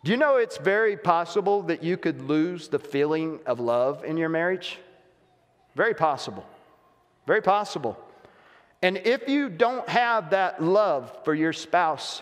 Do 0.04 0.12
you 0.12 0.18
know 0.18 0.38
it's 0.38 0.58
very 0.58 0.96
possible 0.96 1.64
that 1.64 1.84
you 1.84 1.98
could 1.98 2.22
lose 2.22 2.70
the 2.70 2.80
feeling 2.80 3.40
of 3.46 3.60
love 3.60 4.06
in 4.06 4.18
your 4.18 4.30
marriage? 4.30 4.78
Very 5.76 5.94
possible. 5.94 6.46
Very 7.26 7.42
possible. 7.42 7.98
And 8.82 8.98
if 8.98 9.28
you 9.28 9.50
don't 9.50 9.88
have 9.90 10.30
that 10.30 10.64
love 10.64 11.12
for 11.26 11.34
your 11.34 11.54
spouse, 11.54 12.22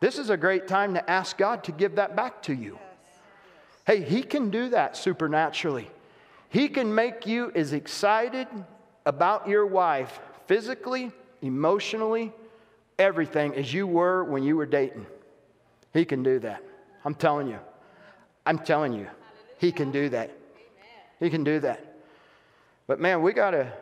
this 0.00 0.18
is 0.18 0.30
a 0.30 0.36
great 0.36 0.66
time 0.66 0.94
to 0.94 1.10
ask 1.10 1.36
God 1.36 1.64
to 1.64 1.72
give 1.72 1.96
that 1.96 2.16
back 2.16 2.42
to 2.44 2.54
you. 2.54 2.78
Hey, 3.86 4.02
He 4.02 4.22
can 4.22 4.50
do 4.50 4.70
that 4.70 4.96
supernaturally. 4.96 5.90
He 6.48 6.68
can 6.68 6.94
make 6.94 7.26
you 7.26 7.52
as 7.54 7.72
excited 7.72 8.48
about 9.06 9.48
your 9.48 9.66
wife 9.66 10.18
physically, 10.46 11.12
emotionally, 11.42 12.32
everything 13.00 13.54
as 13.54 13.72
you 13.72 13.86
were 13.86 14.22
when 14.22 14.42
you 14.42 14.56
were 14.56 14.66
dating. 14.66 15.06
He 15.92 16.04
can 16.04 16.22
do 16.22 16.38
that. 16.40 16.62
I'm 17.04 17.14
telling 17.14 17.48
you. 17.48 17.58
I'm 18.44 18.58
telling 18.58 18.92
you. 18.92 19.08
He 19.58 19.72
can 19.72 19.90
do 19.90 20.10
that. 20.10 20.30
He 21.18 21.30
can 21.30 21.42
do 21.42 21.58
that. 21.60 22.02
But 22.86 23.00
man, 23.00 23.22
we 23.22 23.32
gotta, 23.32 23.72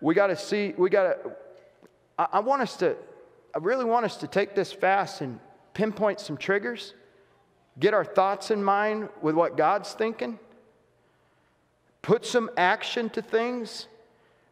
we 0.00 0.14
gotta 0.14 0.36
see, 0.36 0.74
we 0.76 0.88
gotta, 0.88 1.18
I, 2.18 2.26
I 2.34 2.40
want 2.40 2.62
us 2.62 2.76
to, 2.78 2.96
I 3.54 3.58
really 3.58 3.84
want 3.84 4.06
us 4.06 4.16
to 4.18 4.26
take 4.26 4.54
this 4.54 4.72
fast 4.72 5.20
and 5.20 5.38
pinpoint 5.74 6.20
some 6.20 6.36
triggers, 6.36 6.94
get 7.78 7.92
our 7.94 8.04
thoughts 8.04 8.50
in 8.50 8.64
mind 8.64 9.08
with 9.20 9.34
what 9.34 9.56
God's 9.56 9.92
thinking, 9.92 10.38
put 12.00 12.24
some 12.24 12.50
action 12.56 13.10
to 13.10 13.22
things, 13.22 13.88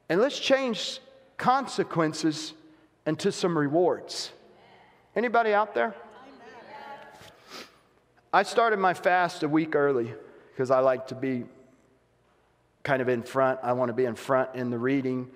and 0.09 0.21
let's 0.21 0.39
change 0.39 1.01
consequences 1.39 2.53
into 3.11 3.33
some 3.33 3.59
rewards. 3.59 4.31
Anybody 5.17 5.53
out 5.53 5.75
there? 5.75 5.97
I 8.33 8.45
started 8.45 8.79
my 8.79 8.95
fast 8.95 9.43
a 9.43 9.49
week 9.49 9.75
early 9.75 10.15
because 10.53 10.71
I 10.71 10.79
like 10.79 11.09
to 11.09 11.17
be 11.17 11.43
kind 12.85 13.03
of 13.03 13.09
in 13.09 13.25
front. 13.25 13.59
I 13.65 13.73
want 13.73 13.89
to 13.89 13.93
be 13.95 14.05
in 14.05 14.15
front 14.15 14.55
in 14.55 14.71
the 14.71 14.79
reading 14.79 15.29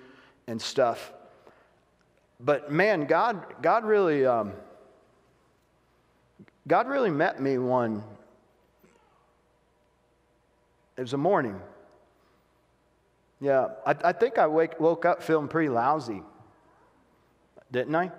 and 0.46 0.62
stuff. 0.62 1.12
But 2.38 2.70
man, 2.70 3.06
God, 3.06 3.44
God 3.60 3.84
really, 3.84 4.24
um, 4.24 4.52
God 6.68 6.86
really 6.86 7.10
met 7.10 7.42
me 7.42 7.58
one. 7.58 8.04
It 10.96 11.00
was 11.00 11.12
a 11.12 11.18
morning. 11.18 11.60
Yeah, 13.40 13.70
I, 13.84 13.96
I 14.04 14.12
think 14.12 14.38
I 14.38 14.46
wake, 14.46 14.78
woke 14.78 15.04
up 15.04 15.24
feeling 15.24 15.48
pretty 15.48 15.70
lousy, 15.70 16.22
didn't 17.74 17.94
I? 17.94 18.10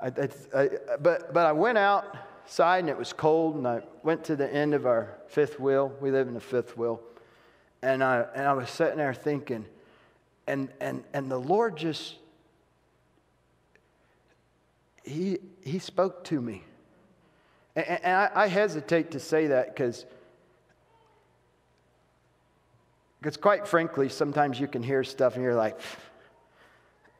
I, 0.00 0.06
I 0.54 0.68
but, 1.00 1.34
but 1.34 1.44
I 1.44 1.52
went 1.52 1.76
outside 1.76 2.78
and 2.78 2.88
it 2.88 2.96
was 2.96 3.12
cold, 3.12 3.56
and 3.56 3.68
I 3.68 3.82
went 4.02 4.24
to 4.24 4.36
the 4.36 4.50
end 4.50 4.72
of 4.72 4.86
our 4.86 5.18
fifth 5.28 5.60
wheel. 5.60 5.92
We 6.00 6.10
live 6.10 6.28
in 6.28 6.34
the 6.34 6.40
fifth 6.40 6.78
wheel. 6.78 7.02
And 7.82 8.02
I, 8.02 8.24
and 8.34 8.46
I 8.46 8.52
was 8.54 8.70
sitting 8.70 8.96
there 8.96 9.12
thinking, 9.12 9.66
and, 10.46 10.70
and, 10.80 11.04
and 11.12 11.30
the 11.30 11.38
Lord 11.38 11.76
just, 11.76 12.16
he, 15.02 15.38
he 15.62 15.78
spoke 15.78 16.24
to 16.24 16.40
me. 16.40 16.62
And, 17.74 17.86
and 17.86 18.16
I, 18.16 18.30
I 18.34 18.46
hesitate 18.46 19.10
to 19.12 19.20
say 19.20 19.48
that 19.48 19.74
because, 19.74 20.06
because 23.20 23.36
quite 23.36 23.66
frankly, 23.66 24.08
sometimes 24.08 24.60
you 24.60 24.68
can 24.68 24.82
hear 24.82 25.02
stuff 25.04 25.34
and 25.34 25.42
you're 25.42 25.54
like, 25.54 25.78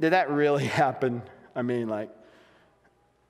did 0.00 0.12
that 0.12 0.30
really 0.30 0.64
happen? 0.82 1.22
I 1.54 1.62
mean, 1.62 1.88
like, 1.88 2.10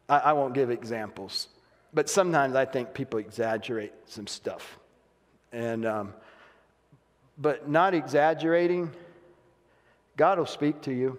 I, 0.09 0.19
I 0.19 0.33
won't 0.33 0.55
give 0.55 0.71
examples 0.71 1.49
but 1.93 2.09
sometimes 2.09 2.55
I 2.55 2.65
think 2.65 2.95
people 2.95 3.19
exaggerate 3.19 3.93
some 4.07 4.27
stuff. 4.27 4.79
And, 5.53 5.85
um, 5.85 6.15
but 7.37 7.69
not 7.69 7.95
exaggerating, 7.95 8.91
God 10.17 10.39
will 10.39 10.47
speak 10.47 10.83
to 10.83 10.93
you. 10.93 11.19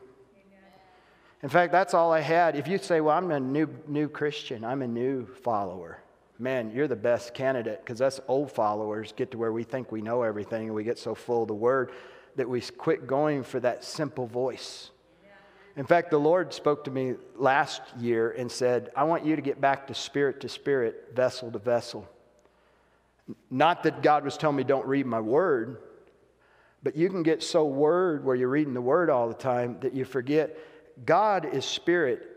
In 1.44 1.50
fact, 1.50 1.72
that's 1.72 1.94
all 1.94 2.14
I 2.14 2.20
had. 2.20 2.56
If 2.56 2.68
you 2.68 2.78
say, 2.78 3.02
Well, 3.02 3.18
I'm 3.18 3.32
a 3.32 3.40
new, 3.40 3.68
new 3.88 4.08
Christian, 4.08 4.64
I'm 4.64 4.84
a 4.84 4.88
new 4.88 5.26
follower, 5.26 6.00
man, 6.38 6.72
you're 6.72 6.88
the 6.88 6.96
best 6.96 7.34
candidate 7.34 7.82
because 7.84 8.00
us 8.00 8.20
old 8.28 8.52
followers 8.52 9.12
get 9.12 9.32
to 9.32 9.38
where 9.38 9.52
we 9.52 9.64
think 9.64 9.92
we 9.92 10.02
know 10.02 10.22
everything 10.22 10.68
and 10.68 10.76
we 10.76 10.84
get 10.84 11.00
so 11.00 11.16
full 11.16 11.42
of 11.42 11.48
the 11.48 11.56
word 11.56 11.92
that 12.36 12.48
we 12.48 12.62
quit 12.62 13.08
going 13.08 13.44
for 13.44 13.60
that 13.60 13.84
simple 13.84 14.28
voice. 14.28 14.91
In 15.76 15.86
fact, 15.86 16.12
the 16.12 16.20
Lord 16.20 16.54
spoke 16.54 16.84
to 16.86 16.92
me 16.92 17.16
last 17.36 17.82
year 17.98 18.32
and 18.32 18.52
said, 18.52 18.92
I 18.96 19.04
want 19.04 19.26
you 19.26 19.36
to 19.36 19.42
get 19.42 19.62
back 19.62 19.88
to 19.88 19.94
spirit 19.94 20.42
to 20.42 20.50
spirit, 20.50 21.12
vessel 21.14 21.52
to 21.52 21.60
vessel. 21.60 22.08
Not 23.50 23.84
that 23.84 24.02
God 24.02 24.26
was 24.26 24.38
telling 24.38 24.58
me 24.58 24.64
don't 24.64 24.86
read 24.86 25.06
my 25.06 25.22
word, 25.22 25.78
but 26.84 26.96
you 26.96 27.10
can 27.10 27.24
get 27.24 27.42
so 27.44 27.66
word 27.66 28.26
where 28.26 28.36
you're 28.36 28.50
reading 28.50 28.74
the 28.74 28.82
word 28.82 29.10
all 29.10 29.28
the 29.28 29.34
time 29.34 29.78
that 29.82 29.94
you 29.94 30.04
forget 30.04 30.58
God 31.06 31.46
is 31.54 31.66
spirit, 31.66 32.28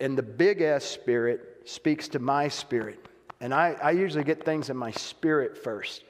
and 0.00 0.16
the 0.16 0.22
big 0.22 0.62
S 0.62 0.84
spirit 0.84 1.62
speaks 1.64 2.08
to 2.08 2.18
my 2.18 2.48
spirit. 2.48 3.08
And 3.40 3.52
I, 3.52 3.76
I 3.82 3.90
usually 3.90 4.24
get 4.24 4.44
things 4.44 4.70
in 4.70 4.76
my 4.76 4.92
spirit 4.92 5.58
first. 5.58 6.02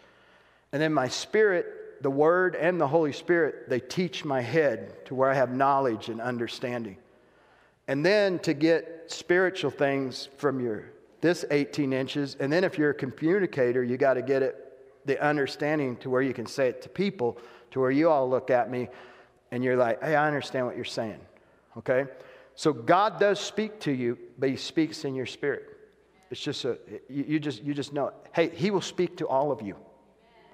And 0.72 0.80
then 0.80 0.92
my 0.92 1.08
spirit 1.08 1.66
the 2.04 2.10
Word 2.10 2.54
and 2.54 2.78
the 2.78 2.86
Holy 2.86 3.12
Spirit, 3.12 3.70
they 3.70 3.80
teach 3.80 4.26
my 4.26 4.42
head 4.42 5.06
to 5.06 5.14
where 5.14 5.30
I 5.30 5.34
have 5.34 5.50
knowledge 5.50 6.10
and 6.10 6.20
understanding. 6.20 6.98
And 7.88 8.04
then 8.04 8.38
to 8.40 8.52
get 8.52 9.04
spiritual 9.06 9.70
things 9.70 10.28
from 10.36 10.60
your 10.60 10.84
this 11.22 11.46
18 11.50 11.94
inches, 11.94 12.36
and 12.38 12.52
then 12.52 12.62
if 12.62 12.76
you're 12.76 12.90
a 12.90 12.94
communicator, 12.94 13.82
you 13.82 13.96
got 13.96 14.14
to 14.14 14.22
get 14.22 14.42
it 14.42 14.60
the 15.06 15.18
understanding 15.24 15.96
to 15.96 16.10
where 16.10 16.20
you 16.20 16.34
can 16.34 16.44
say 16.44 16.68
it 16.68 16.82
to 16.82 16.90
people, 16.90 17.38
to 17.70 17.80
where 17.80 17.90
you 17.90 18.10
all 18.10 18.28
look 18.28 18.50
at 18.50 18.70
me 18.70 18.88
and 19.50 19.64
you're 19.64 19.76
like, 19.76 20.02
hey, 20.02 20.14
I 20.14 20.26
understand 20.26 20.66
what 20.66 20.76
you're 20.76 20.84
saying. 20.84 21.20
Okay? 21.78 22.04
So 22.54 22.74
God 22.74 23.18
does 23.18 23.40
speak 23.40 23.80
to 23.80 23.92
you, 23.92 24.18
but 24.38 24.50
He 24.50 24.56
speaks 24.56 25.06
in 25.06 25.14
your 25.14 25.24
spirit. 25.24 25.74
It's 26.30 26.40
just 26.40 26.66
a 26.66 26.76
you, 27.08 27.24
you 27.26 27.40
just 27.40 27.62
you 27.62 27.72
just 27.72 27.94
know. 27.94 28.08
It. 28.08 28.14
Hey, 28.34 28.48
He 28.50 28.70
will 28.70 28.82
speak 28.82 29.16
to 29.16 29.26
all 29.26 29.50
of 29.50 29.62
you. 29.62 29.76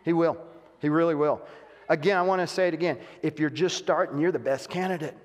He 0.04 0.12
will. 0.12 0.38
He 0.80 0.88
really 0.88 1.14
will. 1.14 1.40
Again, 1.88 2.16
I 2.16 2.22
want 2.22 2.40
to 2.40 2.46
say 2.46 2.68
it 2.68 2.74
again. 2.74 2.98
If 3.22 3.38
you're 3.38 3.50
just 3.50 3.76
starting, 3.76 4.18
you're 4.18 4.32
the 4.32 4.38
best 4.38 4.68
candidate. 4.68 5.16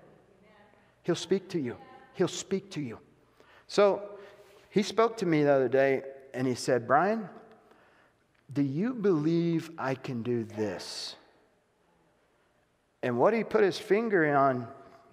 He'll 1.04 1.16
speak 1.16 1.50
to 1.50 1.60
you. 1.60 1.78
He'll 2.14 2.28
speak 2.28 2.72
to 2.72 2.82
you. 2.82 3.00
So 3.68 4.02
he 4.70 4.84
spoke 4.84 5.18
to 5.18 5.26
me 5.26 5.44
the 5.44 5.52
other 5.52 5.70
day 5.70 6.04
and 6.34 6.48
he 6.48 6.56
said, 6.56 6.88
Brian, 6.88 7.30
do 8.52 8.62
you 8.62 8.94
believe 8.94 9.72
I 9.78 9.96
can 9.96 10.24
do 10.24 10.44
this? 10.44 11.16
And 13.04 13.18
what 13.20 13.34
he 13.34 13.44
put 13.44 13.64
his 13.64 13.78
finger 13.78 14.36
on, 14.36 14.68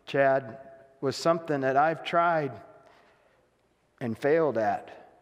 Chad, 0.07 0.59
was 1.01 1.17
something 1.17 1.61
that 1.61 1.77
I've 1.77 2.05
tried 2.05 2.53
and 4.01 4.17
failed 4.17 4.57
at 4.57 5.13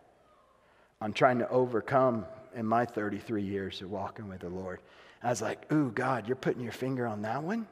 on 1.01 1.13
trying 1.13 1.39
to 1.39 1.49
overcome 1.49 2.27
in 2.55 2.67
my 2.67 2.85
33 2.85 3.43
years 3.43 3.83
of 3.83 3.91
walking 3.91 4.29
with 4.29 4.41
the 4.41 4.49
Lord. 4.49 4.81
I 5.23 5.31
was 5.31 5.43
like, 5.43 5.71
ooh, 5.73 5.91
God, 5.91 6.27
you're 6.27 6.37
putting 6.37 6.63
your 6.63 6.73
finger 6.73 7.07
on 7.07 7.23
that 7.23 7.43
one? 7.43 7.67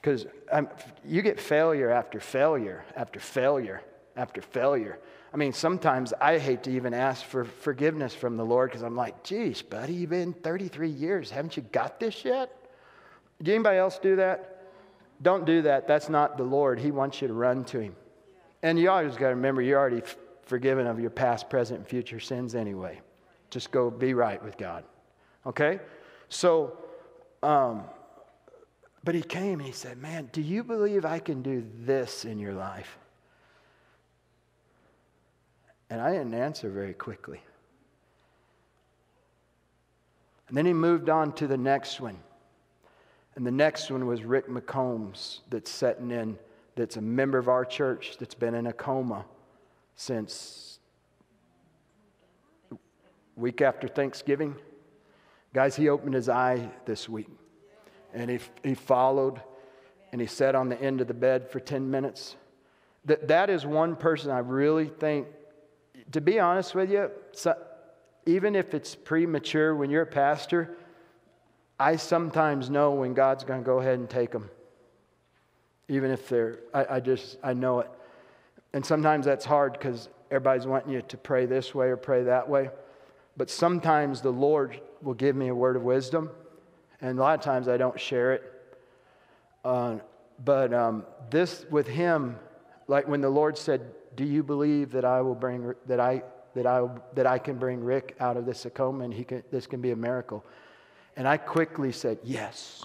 Because 0.00 0.26
um, 0.52 0.68
you 1.04 1.22
get 1.22 1.40
failure 1.40 1.90
after 1.90 2.20
failure 2.20 2.84
after 2.94 3.18
failure 3.20 3.82
after 4.16 4.40
failure. 4.40 4.98
I 5.32 5.36
mean, 5.36 5.52
sometimes 5.52 6.12
I 6.20 6.38
hate 6.38 6.62
to 6.64 6.70
even 6.70 6.94
ask 6.94 7.24
for 7.24 7.44
forgiveness 7.44 8.14
from 8.14 8.36
the 8.36 8.44
Lord 8.44 8.70
because 8.70 8.82
I'm 8.82 8.94
like, 8.94 9.24
geez, 9.24 9.62
buddy, 9.62 9.94
you've 9.94 10.10
been 10.10 10.32
33 10.32 10.88
years. 10.88 11.30
Haven't 11.30 11.56
you 11.56 11.64
got 11.72 11.98
this 11.98 12.24
yet? 12.24 12.56
Did 13.42 13.54
anybody 13.54 13.78
else 13.78 13.98
do 13.98 14.16
that? 14.16 14.62
Don't 15.22 15.44
do 15.44 15.62
that. 15.62 15.88
That's 15.88 16.08
not 16.08 16.36
the 16.36 16.44
Lord. 16.44 16.78
He 16.78 16.90
wants 16.90 17.20
you 17.20 17.28
to 17.28 17.34
run 17.34 17.64
to 17.66 17.80
Him. 17.80 17.96
And 18.62 18.78
you 18.78 18.90
always 18.90 19.14
got 19.14 19.30
to 19.30 19.34
remember 19.34 19.62
you're 19.62 19.78
already 19.78 20.02
forgiven 20.42 20.86
of 20.86 21.00
your 21.00 21.10
past, 21.10 21.50
present, 21.50 21.80
and 21.80 21.88
future 21.88 22.20
sins 22.20 22.54
anyway. 22.54 23.00
Just 23.50 23.70
go 23.70 23.90
be 23.90 24.14
right 24.14 24.42
with 24.42 24.56
God. 24.56 24.84
Okay? 25.46 25.80
So, 26.34 26.76
um, 27.44 27.84
but 29.04 29.14
he 29.14 29.22
came 29.22 29.60
and 29.60 29.62
he 29.62 29.72
said, 29.72 29.98
Man, 29.98 30.30
do 30.32 30.40
you 30.40 30.64
believe 30.64 31.04
I 31.04 31.20
can 31.20 31.42
do 31.42 31.64
this 31.78 32.24
in 32.24 32.40
your 32.40 32.54
life? 32.54 32.98
And 35.88 36.00
I 36.00 36.10
didn't 36.10 36.34
answer 36.34 36.68
very 36.70 36.92
quickly. 36.92 37.40
And 40.48 40.56
then 40.56 40.66
he 40.66 40.72
moved 40.72 41.08
on 41.08 41.32
to 41.34 41.46
the 41.46 41.56
next 41.56 42.00
one. 42.00 42.18
And 43.36 43.46
the 43.46 43.52
next 43.52 43.92
one 43.92 44.04
was 44.04 44.24
Rick 44.24 44.48
McCombs, 44.48 45.40
that's 45.50 45.70
sitting 45.70 46.10
in, 46.10 46.36
that's 46.74 46.96
a 46.96 47.00
member 47.00 47.38
of 47.38 47.48
our 47.48 47.64
church 47.64 48.16
that's 48.18 48.34
been 48.34 48.54
in 48.54 48.66
a 48.66 48.72
coma 48.72 49.24
since 49.94 50.80
week 53.36 53.60
after 53.60 53.86
Thanksgiving. 53.86 54.56
Guys, 55.54 55.76
he 55.76 55.88
opened 55.88 56.14
his 56.14 56.28
eye 56.28 56.68
this 56.84 57.08
week 57.08 57.28
and 58.12 58.28
he, 58.28 58.40
he 58.64 58.74
followed 58.74 59.40
and 60.12 60.20
he 60.20 60.26
sat 60.26 60.56
on 60.56 60.68
the 60.68 60.80
end 60.82 61.00
of 61.00 61.06
the 61.06 61.14
bed 61.14 61.48
for 61.48 61.60
10 61.60 61.90
minutes. 61.90 62.34
That, 63.04 63.28
that 63.28 63.50
is 63.50 63.64
one 63.64 63.94
person 63.94 64.32
I 64.32 64.40
really 64.40 64.88
think, 64.88 65.28
to 66.12 66.20
be 66.20 66.40
honest 66.40 66.74
with 66.74 66.90
you, 66.90 67.10
so, 67.32 67.56
even 68.26 68.56
if 68.56 68.74
it's 68.74 68.94
premature, 68.94 69.74
when 69.74 69.90
you're 69.90 70.02
a 70.02 70.06
pastor, 70.06 70.76
I 71.78 71.96
sometimes 71.96 72.68
know 72.68 72.92
when 72.92 73.14
God's 73.14 73.44
going 73.44 73.60
to 73.60 73.66
go 73.66 73.78
ahead 73.78 73.98
and 73.98 74.08
take 74.08 74.30
them. 74.30 74.50
Even 75.88 76.10
if 76.10 76.28
they're, 76.28 76.60
I, 76.72 76.86
I 76.96 77.00
just, 77.00 77.36
I 77.42 77.52
know 77.52 77.80
it. 77.80 77.90
And 78.72 78.84
sometimes 78.84 79.26
that's 79.26 79.44
hard 79.44 79.74
because 79.74 80.08
everybody's 80.30 80.66
wanting 80.66 80.92
you 80.92 81.02
to 81.02 81.16
pray 81.16 81.46
this 81.46 81.74
way 81.74 81.88
or 81.88 81.96
pray 81.96 82.24
that 82.24 82.48
way. 82.48 82.70
But 83.36 83.50
sometimes 83.50 84.20
the 84.20 84.30
Lord 84.30 84.80
will 85.02 85.14
give 85.14 85.34
me 85.34 85.48
a 85.48 85.54
word 85.54 85.76
of 85.76 85.82
wisdom, 85.82 86.30
and 87.00 87.18
a 87.18 87.22
lot 87.22 87.38
of 87.38 87.44
times 87.44 87.68
I 87.68 87.76
don't 87.76 87.98
share 87.98 88.32
it. 88.32 88.42
Uh, 89.64 89.96
but 90.44 90.72
um, 90.72 91.04
this 91.30 91.66
with 91.70 91.86
him, 91.86 92.36
like 92.86 93.08
when 93.08 93.20
the 93.20 93.30
Lord 93.30 93.58
said, 93.58 93.80
"Do 94.14 94.24
you 94.24 94.42
believe 94.42 94.92
that 94.92 95.04
I 95.04 95.20
will 95.20 95.34
bring 95.34 95.74
that 95.86 96.00
I 96.00 96.22
that 96.54 96.66
I 96.66 96.88
that 97.14 97.26
I 97.26 97.38
can 97.38 97.56
bring 97.56 97.82
Rick 97.82 98.16
out 98.20 98.36
of 98.36 98.46
this 98.46 98.66
coma 98.74 99.04
and 99.04 99.12
he 99.12 99.24
can, 99.24 99.42
this 99.50 99.66
can 99.66 99.80
be 99.80 99.90
a 99.90 99.96
miracle?" 99.96 100.44
And 101.16 101.26
I 101.26 101.36
quickly 101.36 101.92
said, 101.92 102.18
"Yes, 102.22 102.84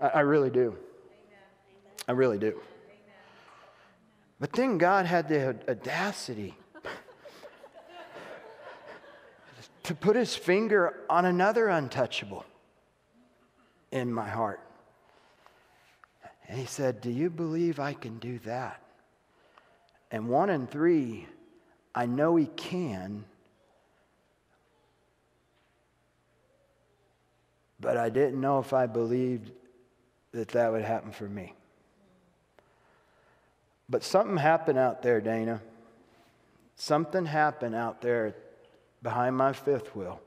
I, 0.00 0.08
I 0.08 0.20
really 0.20 0.50
do. 0.50 0.76
I 2.08 2.12
really 2.12 2.38
do." 2.38 2.60
But 4.40 4.52
then 4.52 4.76
God 4.76 5.06
had 5.06 5.28
the 5.28 5.56
audacity 5.70 6.56
to 9.84 9.94
put 9.94 10.16
his 10.16 10.34
finger 10.34 11.00
on 11.10 11.24
another 11.24 11.68
untouchable 11.68 12.44
in 13.90 14.12
my 14.12 14.28
heart. 14.28 14.60
And 16.48 16.58
he 16.58 16.66
said, 16.66 17.00
Do 17.00 17.10
you 17.10 17.30
believe 17.30 17.80
I 17.80 17.92
can 17.92 18.18
do 18.18 18.38
that? 18.40 18.80
And 20.10 20.28
one 20.28 20.50
and 20.50 20.70
three, 20.70 21.26
I 21.94 22.06
know 22.06 22.36
he 22.36 22.46
can, 22.46 23.24
but 27.80 27.96
I 27.96 28.10
didn't 28.10 28.40
know 28.40 28.58
if 28.58 28.72
I 28.72 28.86
believed 28.86 29.50
that 30.32 30.48
that 30.48 30.70
would 30.72 30.84
happen 30.84 31.12
for 31.12 31.28
me. 31.28 31.54
But 33.88 34.04
something 34.04 34.36
happened 34.36 34.78
out 34.78 35.02
there, 35.02 35.20
Dana. 35.20 35.60
Something 36.76 37.26
happened 37.26 37.74
out 37.74 38.00
there 38.00 38.34
behind 39.02 39.36
my 39.36 39.52
fifth 39.52 39.94
wheel 39.94 40.20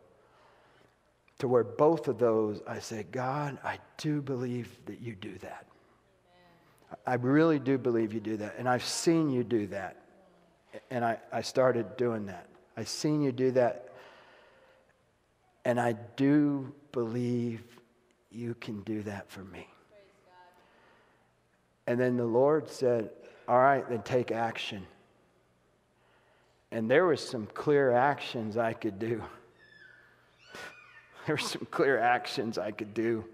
to 1.40 1.48
where 1.48 1.64
both 1.64 2.08
of 2.08 2.18
those 2.18 2.62
I 2.68 2.80
say, 2.80 3.06
God, 3.12 3.58
I 3.64 3.80
do 3.98 4.22
believe 4.22 4.70
that 4.86 5.02
you 5.02 5.16
do 5.16 5.38
that. 5.40 5.66
I 7.06 7.16
really 7.16 7.60
do 7.60 7.78
believe 7.78 8.14
you 8.14 8.20
do 8.20 8.38
that. 8.38 8.56
And 8.58 8.70
I've 8.70 8.86
seen 8.86 9.30
you 9.30 9.44
do 9.44 9.68
that. 9.68 9.98
And 10.92 11.04
I, 11.04 11.18
I 11.32 11.42
started 11.42 11.98
doing 11.98 12.26
that. 12.28 12.48
I've 12.78 12.88
seen 12.88 13.22
you 13.22 13.32
do 13.32 13.52
that. 13.52 13.90
And 15.66 15.80
I 15.80 15.94
do 16.16 16.74
believe 16.92 17.64
you 18.32 18.54
can 18.56 18.82
do 18.82 19.02
that 19.04 19.30
for 19.30 19.44
me. 19.44 19.68
And 21.88 22.00
then 22.00 22.18
the 22.18 22.26
Lord 22.26 22.70
said, 22.70 23.10
All 23.48 23.60
right, 23.60 23.88
then 23.90 24.02
take 24.04 24.32
action. 24.32 24.86
And 26.72 26.90
there 26.90 27.06
was 27.06 27.26
some 27.26 27.46
clear 27.48 27.92
actions 27.92 28.58
I 28.58 28.74
could 28.74 29.00
do. 29.00 29.24
There 31.26 31.36
were 31.36 31.40
some 31.40 31.68
clear 31.72 31.98
actions 31.98 32.58
I 32.58 32.72
could 32.72 32.94
do. 32.94 33.26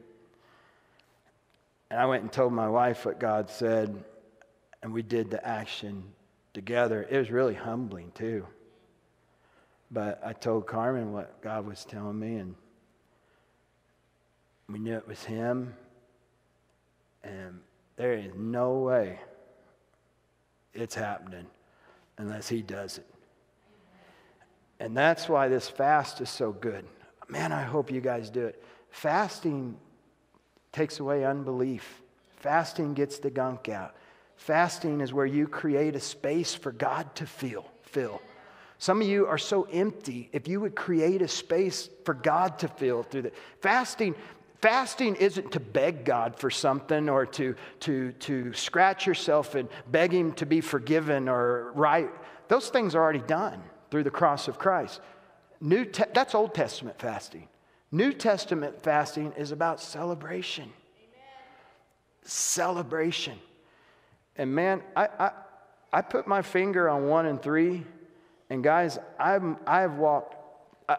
And 1.89 1.99
I 1.99 2.05
went 2.05 2.23
and 2.23 2.31
told 2.31 2.53
my 2.53 2.69
wife 2.69 3.05
what 3.05 3.19
God 3.19 3.49
said, 3.49 4.01
and 4.81 4.93
we 4.93 5.01
did 5.01 5.29
the 5.29 5.45
action 5.45 6.03
together. 6.53 7.05
It 7.09 7.17
was 7.17 7.31
really 7.31 7.53
humbling, 7.53 8.11
too. 8.15 8.47
But 9.91 10.21
I 10.25 10.31
told 10.31 10.67
Carmen 10.67 11.11
what 11.11 11.41
God 11.41 11.65
was 11.65 11.83
telling 11.83 12.17
me, 12.17 12.37
and 12.37 12.55
we 14.69 14.79
knew 14.79 14.95
it 14.95 15.07
was 15.07 15.23
Him. 15.23 15.73
And 17.25 17.59
there 17.97 18.13
is 18.13 18.31
no 18.37 18.79
way 18.79 19.19
it's 20.73 20.95
happening 20.95 21.47
unless 22.17 22.47
He 22.47 22.61
does 22.61 22.99
it. 22.99 23.10
And 24.81 24.97
that's 24.97 25.29
why 25.29 25.47
this 25.47 25.69
fast 25.69 26.21
is 26.21 26.29
so 26.31 26.51
good. 26.51 26.83
Man, 27.29 27.51
I 27.51 27.61
hope 27.61 27.91
you 27.91 28.01
guys 28.01 28.31
do 28.31 28.47
it. 28.47 28.63
Fasting 28.89 29.77
takes 30.71 30.99
away 30.99 31.23
unbelief, 31.23 32.01
fasting 32.37 32.95
gets 32.95 33.19
the 33.19 33.29
gunk 33.29 33.69
out. 33.69 33.95
Fasting 34.37 35.01
is 35.01 35.13
where 35.13 35.27
you 35.27 35.47
create 35.47 35.95
a 35.95 35.99
space 35.99 36.55
for 36.55 36.71
God 36.71 37.13
to 37.17 37.27
feel, 37.27 37.69
fill. 37.83 38.23
Some 38.79 39.03
of 39.03 39.07
you 39.07 39.27
are 39.27 39.37
so 39.37 39.67
empty. 39.71 40.29
If 40.33 40.47
you 40.47 40.59
would 40.59 40.75
create 40.75 41.21
a 41.21 41.27
space 41.27 41.87
for 42.03 42.15
God 42.15 42.57
to 42.59 42.67
fill 42.67 43.03
through 43.03 43.21
the 43.21 43.31
fasting, 43.59 44.15
fasting 44.63 45.15
isn't 45.17 45.51
to 45.51 45.59
beg 45.59 46.05
God 46.05 46.39
for 46.39 46.49
something 46.49 47.07
or 47.07 47.27
to, 47.27 47.53
to, 47.81 48.13
to 48.13 48.51
scratch 48.53 49.05
yourself 49.05 49.53
and 49.53 49.69
beg 49.91 50.11
Him 50.11 50.31
to 50.33 50.47
be 50.47 50.59
forgiven 50.59 51.29
or 51.29 51.71
right. 51.73 52.09
Those 52.47 52.69
things 52.69 52.95
are 52.95 53.03
already 53.03 53.19
done 53.19 53.61
through 53.91 54.03
the 54.03 54.09
cross 54.09 54.47
of 54.47 54.57
Christ. 54.57 55.01
New 55.59 55.85
te- 55.85 56.05
that's 56.13 56.33
Old 56.33 56.55
Testament 56.55 56.99
fasting. 56.99 57.47
New 57.91 58.13
Testament 58.13 58.81
fasting 58.81 59.33
is 59.37 59.51
about 59.51 59.79
celebration. 59.79 60.63
Amen. 60.63 62.23
Celebration. 62.23 63.37
And 64.37 64.55
man, 64.55 64.81
I, 64.95 65.09
I, 65.19 65.31
I 65.93 66.01
put 66.01 66.25
my 66.25 66.41
finger 66.41 66.89
on 66.89 67.07
one 67.07 67.25
and 67.25 67.41
three, 67.41 67.85
and 68.49 68.63
guys, 68.63 68.97
I'm, 69.19 69.57
I've 69.67 69.95
walked. 69.95 70.37
I, 70.89 70.97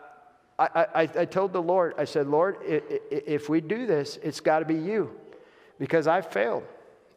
I, 0.59 0.87
I, 0.95 1.03
I 1.03 1.25
told 1.25 1.53
the 1.55 1.63
Lord, 1.63 1.95
I 1.97 2.05
said, 2.05 2.29
Lord, 2.29 2.57
if 2.63 3.49
we 3.49 3.61
do 3.61 3.87
this, 3.87 4.19
it's 4.23 4.41
got 4.41 4.61
to 4.61 4.65
be 4.67 4.77
you 4.77 5.11
because 5.79 6.07
I 6.07 6.21
failed 6.21 6.65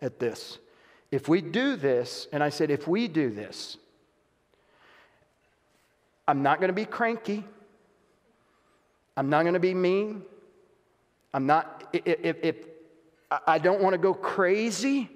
at 0.01 0.19
this. 0.19 0.57
If 1.11 1.27
we 1.27 1.41
do 1.41 1.75
this, 1.75 2.27
and 2.31 2.41
I 2.41 2.49
said, 2.49 2.71
if 2.71 2.87
we 2.87 3.07
do 3.07 3.29
this, 3.29 3.77
I'm 6.27 6.41
not 6.41 6.59
going 6.59 6.69
to 6.69 6.73
be 6.73 6.85
cranky. 6.85 7.43
I'm 9.17 9.29
not 9.29 9.43
going 9.43 9.53
to 9.53 9.59
be 9.59 9.73
mean. 9.73 10.23
I'm 11.33 11.45
not, 11.45 11.87
if, 11.93 12.03
if, 12.05 12.37
if 12.41 12.55
I 13.47 13.59
don't 13.59 13.81
want 13.81 13.93
to 13.93 13.97
go 13.97 14.13
crazy, 14.13 15.09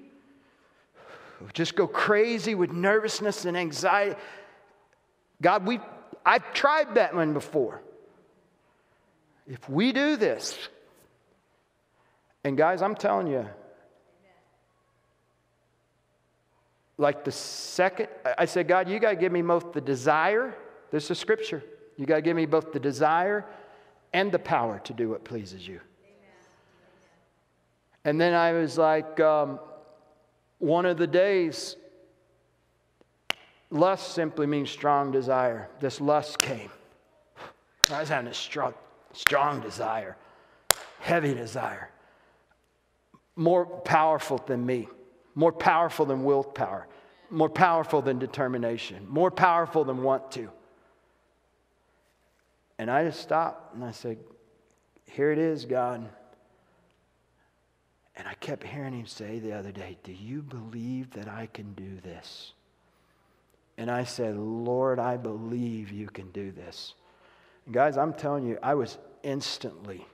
just 1.52 1.74
go 1.74 1.86
crazy 1.86 2.54
with 2.54 2.72
nervousness 2.72 3.44
and 3.44 3.56
anxiety. 3.56 4.16
God, 5.42 5.66
we, 5.66 5.80
I've 6.24 6.52
tried 6.52 6.94
that 6.96 7.14
one 7.14 7.32
before. 7.32 7.80
If 9.46 9.68
we 9.68 9.92
do 9.92 10.16
this, 10.16 10.68
and 12.44 12.56
guys, 12.56 12.82
I'm 12.82 12.94
telling 12.94 13.26
you, 13.26 13.48
like 16.98 17.24
the 17.24 17.32
second, 17.32 18.08
I 18.36 18.44
said, 18.44 18.68
God, 18.68 18.88
you 18.88 18.98
got 18.98 19.10
to 19.10 19.16
give 19.16 19.32
me 19.32 19.40
both 19.40 19.72
the 19.72 19.80
desire 19.80 20.54
this 20.90 21.10
is 21.10 21.18
scripture. 21.18 21.62
You 21.96 22.06
got 22.06 22.16
to 22.16 22.22
give 22.22 22.36
me 22.36 22.46
both 22.46 22.72
the 22.72 22.80
desire 22.80 23.44
and 24.12 24.32
the 24.32 24.38
power 24.38 24.80
to 24.84 24.92
do 24.92 25.10
what 25.10 25.24
pleases 25.24 25.66
you. 25.66 25.80
And 28.04 28.20
then 28.20 28.32
I 28.32 28.52
was 28.52 28.78
like, 28.78 29.20
um, 29.20 29.60
one 30.58 30.86
of 30.86 30.96
the 30.96 31.06
days, 31.06 31.76
lust 33.70 34.14
simply 34.14 34.46
means 34.46 34.70
strong 34.70 35.10
desire. 35.10 35.68
This 35.80 36.00
lust 36.00 36.38
came. 36.38 36.70
I 37.90 38.00
was 38.00 38.08
having 38.08 38.30
a 38.30 38.34
strong, 38.34 38.74
strong 39.12 39.60
desire, 39.60 40.16
heavy 41.00 41.34
desire, 41.34 41.90
more 43.36 43.66
powerful 43.66 44.38
than 44.46 44.64
me, 44.64 44.88
more 45.34 45.52
powerful 45.52 46.06
than 46.06 46.24
willpower, 46.24 46.86
more 47.30 47.48
powerful 47.48 48.00
than 48.00 48.18
determination, 48.18 49.06
more 49.08 49.30
powerful 49.30 49.84
than 49.84 50.02
want 50.02 50.30
to. 50.32 50.50
And 52.80 52.90
I 52.90 53.04
just 53.04 53.20
stopped 53.20 53.74
and 53.74 53.84
I 53.84 53.90
said, 53.90 54.16
Here 55.04 55.30
it 55.32 55.38
is, 55.38 55.66
God. 55.66 56.08
And 58.16 58.26
I 58.26 58.32
kept 58.32 58.64
hearing 58.64 58.94
him 58.94 59.04
say 59.04 59.38
the 59.38 59.52
other 59.52 59.70
day, 59.70 59.98
Do 60.02 60.14
you 60.14 60.40
believe 60.40 61.10
that 61.10 61.28
I 61.28 61.50
can 61.52 61.74
do 61.74 62.00
this? 62.02 62.54
And 63.76 63.90
I 63.90 64.04
said, 64.04 64.34
Lord, 64.34 64.98
I 64.98 65.18
believe 65.18 65.92
you 65.92 66.06
can 66.06 66.30
do 66.30 66.52
this. 66.52 66.94
And 67.66 67.74
guys, 67.74 67.98
I'm 67.98 68.14
telling 68.14 68.46
you, 68.46 68.58
I 68.62 68.72
was, 68.72 68.96
instantly 69.22 70.06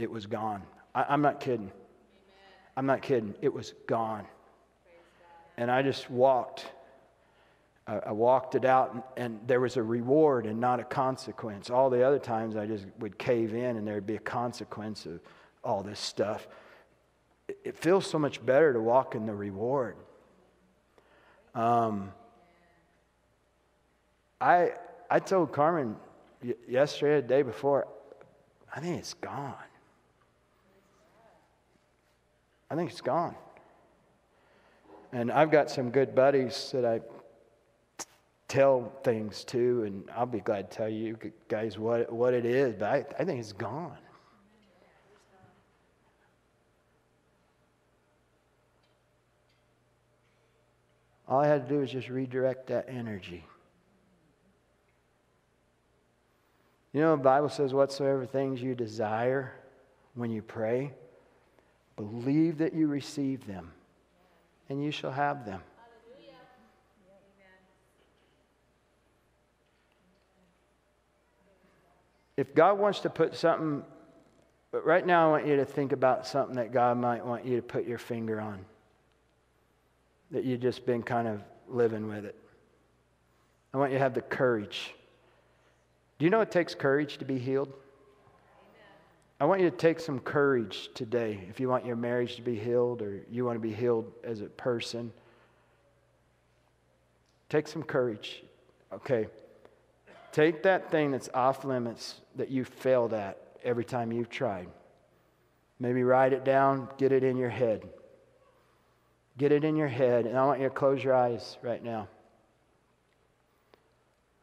it 0.00 0.10
was 0.10 0.26
gone. 0.26 0.64
I, 0.96 1.14
am 1.14 1.22
not 1.22 1.38
kidding. 1.38 1.70
Amen. 1.70 1.72
I'm 2.76 2.86
not 2.86 3.02
kidding. 3.02 3.36
It 3.40 3.54
was 3.54 3.74
gone. 3.86 4.26
And 5.56 5.70
I 5.70 5.82
just 5.82 6.10
walked. 6.10 6.66
I, 7.88 8.12
walked 8.12 8.54
it 8.54 8.66
out, 8.66 8.92
and, 8.92 9.02
and 9.16 9.40
there 9.46 9.60
was 9.60 9.78
a 9.78 9.82
reward 9.82 10.44
and 10.44 10.60
not 10.60 10.78
a 10.78 10.84
consequence. 10.84 11.70
All 11.70 11.88
the 11.88 12.06
other 12.06 12.18
times 12.18 12.54
I 12.54 12.66
just 12.66 12.84
would 12.98 13.18
cave 13.18 13.54
in, 13.54 13.76
and 13.76 13.86
there'd 13.86 14.06
be 14.06 14.16
a 14.16 14.20
consequence 14.20 15.06
of 15.06 15.20
all 15.64 15.82
this 15.82 15.98
stuff. 15.98 16.46
It, 17.48 17.58
it 17.64 17.76
feels 17.78 18.06
so 18.06 18.18
much 18.18 18.44
better 18.44 18.74
to 18.74 18.80
walk 18.80 19.14
in 19.14 19.24
the 19.24 19.34
reward. 19.34 19.96
Um, 21.54 22.12
I, 24.38 24.72
I 25.10 25.18
told 25.18 25.52
Carmen 25.52 25.96
yesterday, 26.68 27.22
the 27.22 27.26
day 27.26 27.42
before, 27.42 27.88
I 28.74 28.80
think 28.80 28.98
it's 28.98 29.14
gone. 29.14 29.54
I 32.70 32.74
think 32.74 32.90
it's 32.90 33.00
gone. 33.00 33.34
And 35.10 35.32
I've 35.32 35.50
got 35.50 35.70
some 35.70 35.90
good 35.90 36.14
buddies 36.14 36.70
that 36.74 36.84
I 36.84 37.00
tell 38.48 38.90
things 39.04 39.44
to, 39.44 39.84
and 39.84 40.10
I'll 40.16 40.26
be 40.26 40.40
glad 40.40 40.70
to 40.70 40.76
tell 40.76 40.88
you 40.88 41.16
guys 41.48 41.78
what, 41.78 42.10
what 42.10 42.32
it 42.32 42.46
is, 42.46 42.74
but 42.74 42.88
I, 42.88 43.04
I 43.18 43.24
think 43.24 43.38
it's 43.38 43.52
gone. 43.52 43.98
All 51.28 51.40
I 51.40 51.46
had 51.46 51.68
to 51.68 51.74
do 51.74 51.80
was 51.80 51.92
just 51.92 52.08
redirect 52.08 52.68
that 52.68 52.86
energy. 52.88 53.44
You 56.94 57.02
know, 57.02 57.16
the 57.16 57.22
Bible 57.22 57.50
says, 57.50 57.74
whatsoever 57.74 58.24
things 58.24 58.62
you 58.62 58.74
desire 58.74 59.52
when 60.14 60.30
you 60.30 60.40
pray, 60.40 60.94
believe 61.96 62.56
that 62.58 62.72
you 62.72 62.86
receive 62.86 63.46
them, 63.46 63.70
and 64.70 64.82
you 64.82 64.90
shall 64.90 65.12
have 65.12 65.44
them. 65.44 65.60
If 72.38 72.54
God 72.54 72.78
wants 72.78 73.00
to 73.00 73.10
put 73.10 73.36
something, 73.36 73.82
but 74.72 74.86
right 74.86 75.04
now 75.04 75.26
I 75.26 75.30
want 75.30 75.46
you 75.46 75.56
to 75.56 75.64
think 75.66 75.92
about 75.92 76.26
something 76.26 76.56
that 76.56 76.72
God 76.72 76.96
might 76.96 77.26
want 77.26 77.44
you 77.44 77.56
to 77.56 77.62
put 77.62 77.84
your 77.84 77.98
finger 77.98 78.40
on, 78.40 78.64
that 80.30 80.44
you've 80.44 80.60
just 80.60 80.86
been 80.86 81.02
kind 81.02 81.28
of 81.28 81.42
living 81.68 82.08
with 82.08 82.24
it. 82.24 82.36
I 83.74 83.76
want 83.76 83.92
you 83.92 83.98
to 83.98 84.02
have 84.02 84.14
the 84.14 84.22
courage 84.22 84.94
do 86.18 86.24
you 86.24 86.30
know 86.30 86.40
it 86.40 86.50
takes 86.50 86.74
courage 86.74 87.18
to 87.18 87.24
be 87.24 87.38
healed? 87.38 87.72
I 89.40 89.44
want 89.44 89.60
you 89.60 89.70
to 89.70 89.76
take 89.76 90.00
some 90.00 90.18
courage 90.18 90.90
today 90.94 91.46
if 91.48 91.60
you 91.60 91.68
want 91.68 91.86
your 91.86 91.94
marriage 91.94 92.34
to 92.36 92.42
be 92.42 92.56
healed 92.56 93.02
or 93.02 93.22
you 93.30 93.44
want 93.44 93.54
to 93.54 93.60
be 93.60 93.72
healed 93.72 94.12
as 94.24 94.40
a 94.40 94.46
person. 94.46 95.12
Take 97.48 97.68
some 97.68 97.84
courage. 97.84 98.42
Okay. 98.92 99.28
Take 100.32 100.62
that 100.64 100.90
thing 100.90 101.10
that's 101.10 101.28
off 101.32 101.64
limits 101.64 102.20
that 102.36 102.50
you 102.50 102.64
failed 102.64 103.14
at 103.14 103.38
every 103.64 103.84
time 103.84 104.12
you've 104.12 104.28
tried. 104.28 104.68
Maybe 105.80 106.02
write 106.02 106.32
it 106.32 106.44
down, 106.44 106.88
get 106.98 107.12
it 107.12 107.24
in 107.24 107.36
your 107.36 107.50
head. 107.50 107.88
Get 109.36 109.52
it 109.52 109.64
in 109.64 109.76
your 109.76 109.88
head, 109.88 110.26
and 110.26 110.36
I 110.36 110.44
want 110.44 110.60
you 110.60 110.68
to 110.68 110.74
close 110.74 111.02
your 111.02 111.14
eyes 111.14 111.58
right 111.62 111.82
now. 111.82 112.08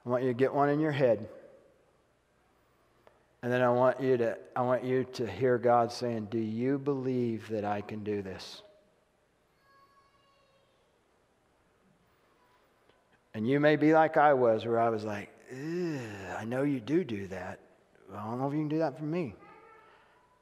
I 0.06 0.10
want 0.10 0.24
you 0.24 0.30
to 0.30 0.34
get 0.34 0.54
one 0.54 0.69
in 0.69 0.80
your 0.80 0.91
head. 0.91 1.28
And 3.41 3.52
then 3.52 3.62
I 3.62 3.69
want 3.69 4.00
you 4.00 4.17
to 4.17 4.38
I 4.56 4.62
want 4.62 4.84
you 4.84 5.04
to 5.04 5.28
hear 5.28 5.58
God 5.58 5.91
saying, 5.91 6.28
"Do 6.32 6.39
you 6.39 6.80
believe 6.80 7.50
that 7.50 7.65
I 7.65 7.82
can 7.82 8.04
do 8.04 8.21
this?" 8.21 8.63
And 13.34 13.45
you 13.45 13.60
may 13.60 13.76
be 13.76 13.93
like 13.93 14.15
I 14.15 14.34
was, 14.34 14.65
where 14.65 14.80
I 14.80 14.89
was 14.89 15.04
like, 15.04 15.30
I 15.52 16.46
know 16.46 16.64
you 16.64 16.80
do 16.80 17.04
do 17.04 17.28
that. 17.28 17.60
I 18.14 18.24
don't 18.24 18.40
know 18.40 18.48
if 18.48 18.54
you 18.54 18.60
can 18.60 18.70
do 18.70 18.80
that 18.80 18.98
for 18.98 19.04
me. 19.04 19.36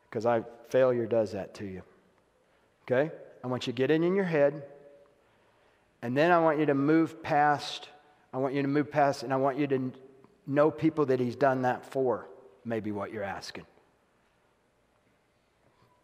Because 0.09 0.25
I 0.25 0.43
failure 0.69 1.05
does 1.05 1.31
that 1.31 1.53
to 1.55 1.65
you. 1.65 1.81
Okay? 2.85 3.11
I 3.43 3.47
want 3.47 3.67
you 3.67 3.73
to 3.73 3.77
get 3.77 3.91
it 3.91 4.01
in 4.01 4.15
your 4.15 4.25
head. 4.25 4.63
And 6.01 6.15
then 6.17 6.31
I 6.31 6.39
want 6.39 6.59
you 6.59 6.65
to 6.65 6.73
move 6.73 7.23
past, 7.23 7.89
I 8.33 8.37
want 8.37 8.53
you 8.53 8.61
to 8.61 8.67
move 8.67 8.91
past, 8.91 9.23
and 9.23 9.33
I 9.33 9.37
want 9.37 9.57
you 9.57 9.67
to 9.67 9.91
know 10.45 10.69
people 10.69 11.05
that 11.05 11.19
he's 11.19 11.35
done 11.35 11.61
that 11.61 11.85
for 11.85 12.27
maybe 12.65 12.91
what 12.91 13.11
you're 13.11 13.23
asking. 13.23 13.65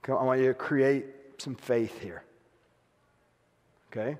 I 0.07 0.23
want 0.23 0.39
you 0.39 0.47
to 0.47 0.53
create 0.53 1.05
some 1.37 1.55
faith 1.55 1.99
here. 1.99 2.23
Okay? 3.91 4.17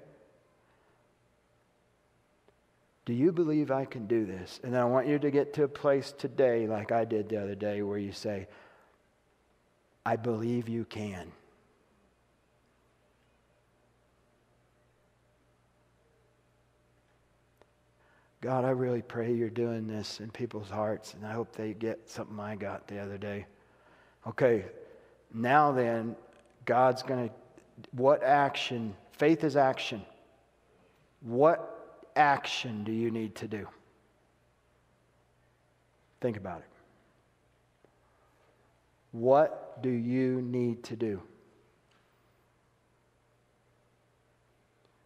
Do 3.10 3.16
you 3.16 3.32
believe 3.32 3.72
I 3.72 3.86
can 3.86 4.06
do 4.06 4.24
this? 4.24 4.60
And 4.64 4.78
I 4.78 4.86
want 4.86 5.08
you 5.08 5.18
to 5.18 5.32
get 5.32 5.52
to 5.56 5.64
a 5.64 5.68
place 5.68 6.14
today, 6.16 6.68
like 6.68 6.92
I 6.92 7.06
did 7.06 7.28
the 7.28 7.42
other 7.42 7.56
day, 7.56 7.82
where 7.82 7.98
you 7.98 8.12
say, 8.12 8.48
I 10.06 10.16
believe 10.16 10.70
you 10.70 10.86
can. 10.86 11.32
God, 18.42 18.64
I 18.64 18.70
really 18.70 19.02
pray 19.02 19.34
you're 19.34 19.50
doing 19.50 19.88
this 19.88 20.20
in 20.20 20.30
people's 20.30 20.70
hearts, 20.70 21.16
and 21.16 21.26
I 21.26 21.32
hope 21.32 21.56
they 21.56 21.74
get 21.74 22.08
something 22.08 22.40
I 22.40 22.56
got 22.56 22.88
the 22.88 23.00
other 23.00 23.18
day. 23.18 23.48
Okay, 24.28 24.66
now 25.34 25.72
then, 25.72 26.16
God's 26.66 27.02
going 27.02 27.28
to, 27.28 27.36
what 27.90 28.22
action? 28.22 28.96
Faith 29.14 29.44
is 29.44 29.56
action. 29.56 30.04
What 31.22 31.79
action 32.20 32.84
do 32.84 32.92
you 32.92 33.10
need 33.10 33.34
to 33.36 33.48
do? 33.48 33.68
Think 36.22 36.38
about 36.38 36.60
it. 36.60 36.66
What 39.12 39.82
do 39.82 39.90
you 39.90 40.42
need 40.42 40.84
to 40.84 40.96
do? 40.96 41.22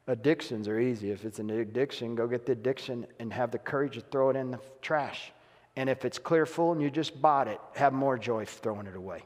Addictions 0.07 0.67
are 0.67 0.79
easy. 0.79 1.11
If 1.11 1.23
it's 1.23 1.39
an 1.39 1.49
addiction, 1.49 2.15
go 2.15 2.27
get 2.27 2.45
the 2.45 2.51
addiction 2.51 3.07
and 3.19 3.31
have 3.31 3.51
the 3.51 3.59
courage 3.59 3.93
to 3.93 4.01
throw 4.01 4.29
it 4.29 4.35
in 4.35 4.51
the 4.51 4.59
trash. 4.81 5.31
And 5.77 5.89
if 5.89 6.03
it's 6.03 6.19
clear 6.19 6.45
full 6.45 6.73
and 6.73 6.81
you 6.81 6.89
just 6.89 7.21
bought 7.21 7.47
it, 7.47 7.59
have 7.75 7.93
more 7.93 8.17
joy 8.17 8.43
throwing 8.45 8.85
it 8.85 8.95
away. 8.95 9.23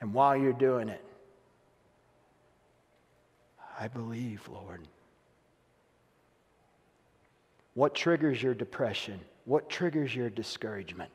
And 0.00 0.12
while 0.12 0.36
you're 0.36 0.52
doing 0.52 0.88
it, 0.88 1.04
I 3.78 3.86
believe, 3.86 4.48
Lord. 4.48 4.80
What 7.74 7.94
triggers 7.94 8.42
your 8.42 8.54
depression? 8.54 9.20
What 9.44 9.70
triggers 9.70 10.14
your 10.14 10.30
discouragement? 10.30 11.12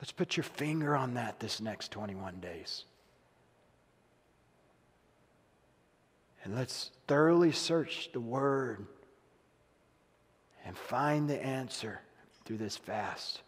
Let's 0.00 0.12
put 0.12 0.36
your 0.36 0.44
finger 0.44 0.96
on 0.96 1.14
that 1.14 1.40
this 1.40 1.60
next 1.60 1.90
21 1.90 2.40
days. 2.40 2.84
And 6.44 6.54
let's 6.54 6.90
thoroughly 7.06 7.52
search 7.52 8.10
the 8.12 8.20
Word 8.20 8.86
and 10.64 10.76
find 10.76 11.28
the 11.28 11.42
answer 11.44 12.00
through 12.44 12.58
this 12.58 12.76
fast. 12.76 13.42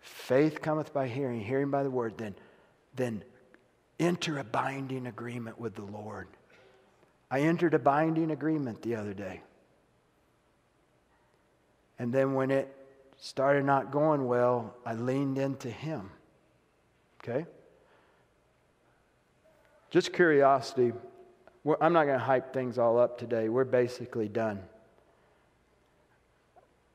Faith 0.00 0.62
cometh 0.62 0.94
by 0.94 1.08
hearing, 1.08 1.40
hearing 1.40 1.70
by 1.70 1.82
the 1.82 1.90
Word. 1.90 2.16
Then, 2.16 2.34
then 2.96 3.22
enter 3.98 4.38
a 4.38 4.44
binding 4.44 5.06
agreement 5.06 5.60
with 5.60 5.74
the 5.74 5.82
Lord. 5.82 6.26
I 7.30 7.40
entered 7.40 7.74
a 7.74 7.78
binding 7.78 8.30
agreement 8.30 8.82
the 8.82 8.96
other 8.96 9.12
day. 9.12 9.42
And 12.00 12.12
then 12.12 12.32
when 12.32 12.50
it 12.50 12.74
started 13.18 13.66
not 13.66 13.92
going 13.92 14.26
well, 14.26 14.74
I 14.86 14.94
leaned 14.94 15.36
into 15.36 15.70
Him. 15.70 16.10
Okay? 17.22 17.44
Just 19.90 20.14
curiosity. 20.14 20.94
We're, 21.62 21.76
I'm 21.78 21.92
not 21.92 22.06
going 22.06 22.18
to 22.18 22.24
hype 22.24 22.54
things 22.54 22.78
all 22.78 22.98
up 22.98 23.18
today. 23.18 23.50
We're 23.50 23.64
basically 23.64 24.28
done. 24.28 24.62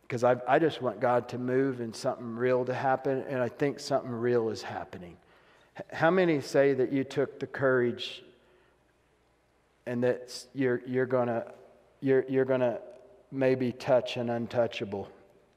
Because 0.01 0.23
I, 0.23 0.37
I 0.47 0.57
just 0.57 0.81
want 0.81 0.99
God 0.99 1.29
to 1.29 1.37
move 1.37 1.81
and 1.81 1.95
something 1.95 2.35
real 2.35 2.65
to 2.65 2.73
happen, 2.73 3.23
and 3.29 3.43
I 3.43 3.49
think 3.49 3.79
something 3.79 4.11
real 4.11 4.49
is 4.49 4.63
happening. 4.63 5.17
How 5.93 6.09
many 6.09 6.41
say 6.41 6.73
that 6.73 6.91
you 6.91 7.03
took 7.03 7.39
the 7.39 7.47
courage 7.47 8.23
and 9.85 10.03
that 10.03 10.45
you're, 10.55 10.81
you're 10.87 11.05
going 11.05 11.27
to 11.27 11.45
you're, 12.01 12.25
you're 12.29 12.45
gonna 12.45 12.79
maybe 13.31 13.71
touch 13.71 14.17
an 14.17 14.29
untouchable? 14.29 15.09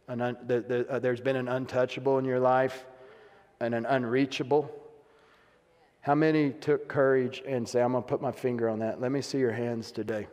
An 0.08 0.20
un, 0.20 0.36
the, 0.46 0.60
the, 0.60 0.88
uh, 0.88 0.98
there's 0.98 1.20
been 1.20 1.36
an 1.36 1.48
untouchable 1.48 2.18
in 2.18 2.24
your 2.24 2.40
life 2.40 2.84
and 3.60 3.74
an 3.74 3.86
unreachable. 3.86 4.70
How 6.00 6.14
many 6.14 6.50
took 6.50 6.88
courage 6.88 7.42
and 7.46 7.68
say, 7.68 7.82
I'm 7.82 7.92
going 7.92 8.04
to 8.04 8.08
put 8.08 8.22
my 8.22 8.32
finger 8.32 8.68
on 8.68 8.78
that? 8.78 9.00
Let 9.00 9.12
me 9.12 9.20
see 9.20 9.38
your 9.38 9.52
hands 9.52 9.92
today. 9.92 10.26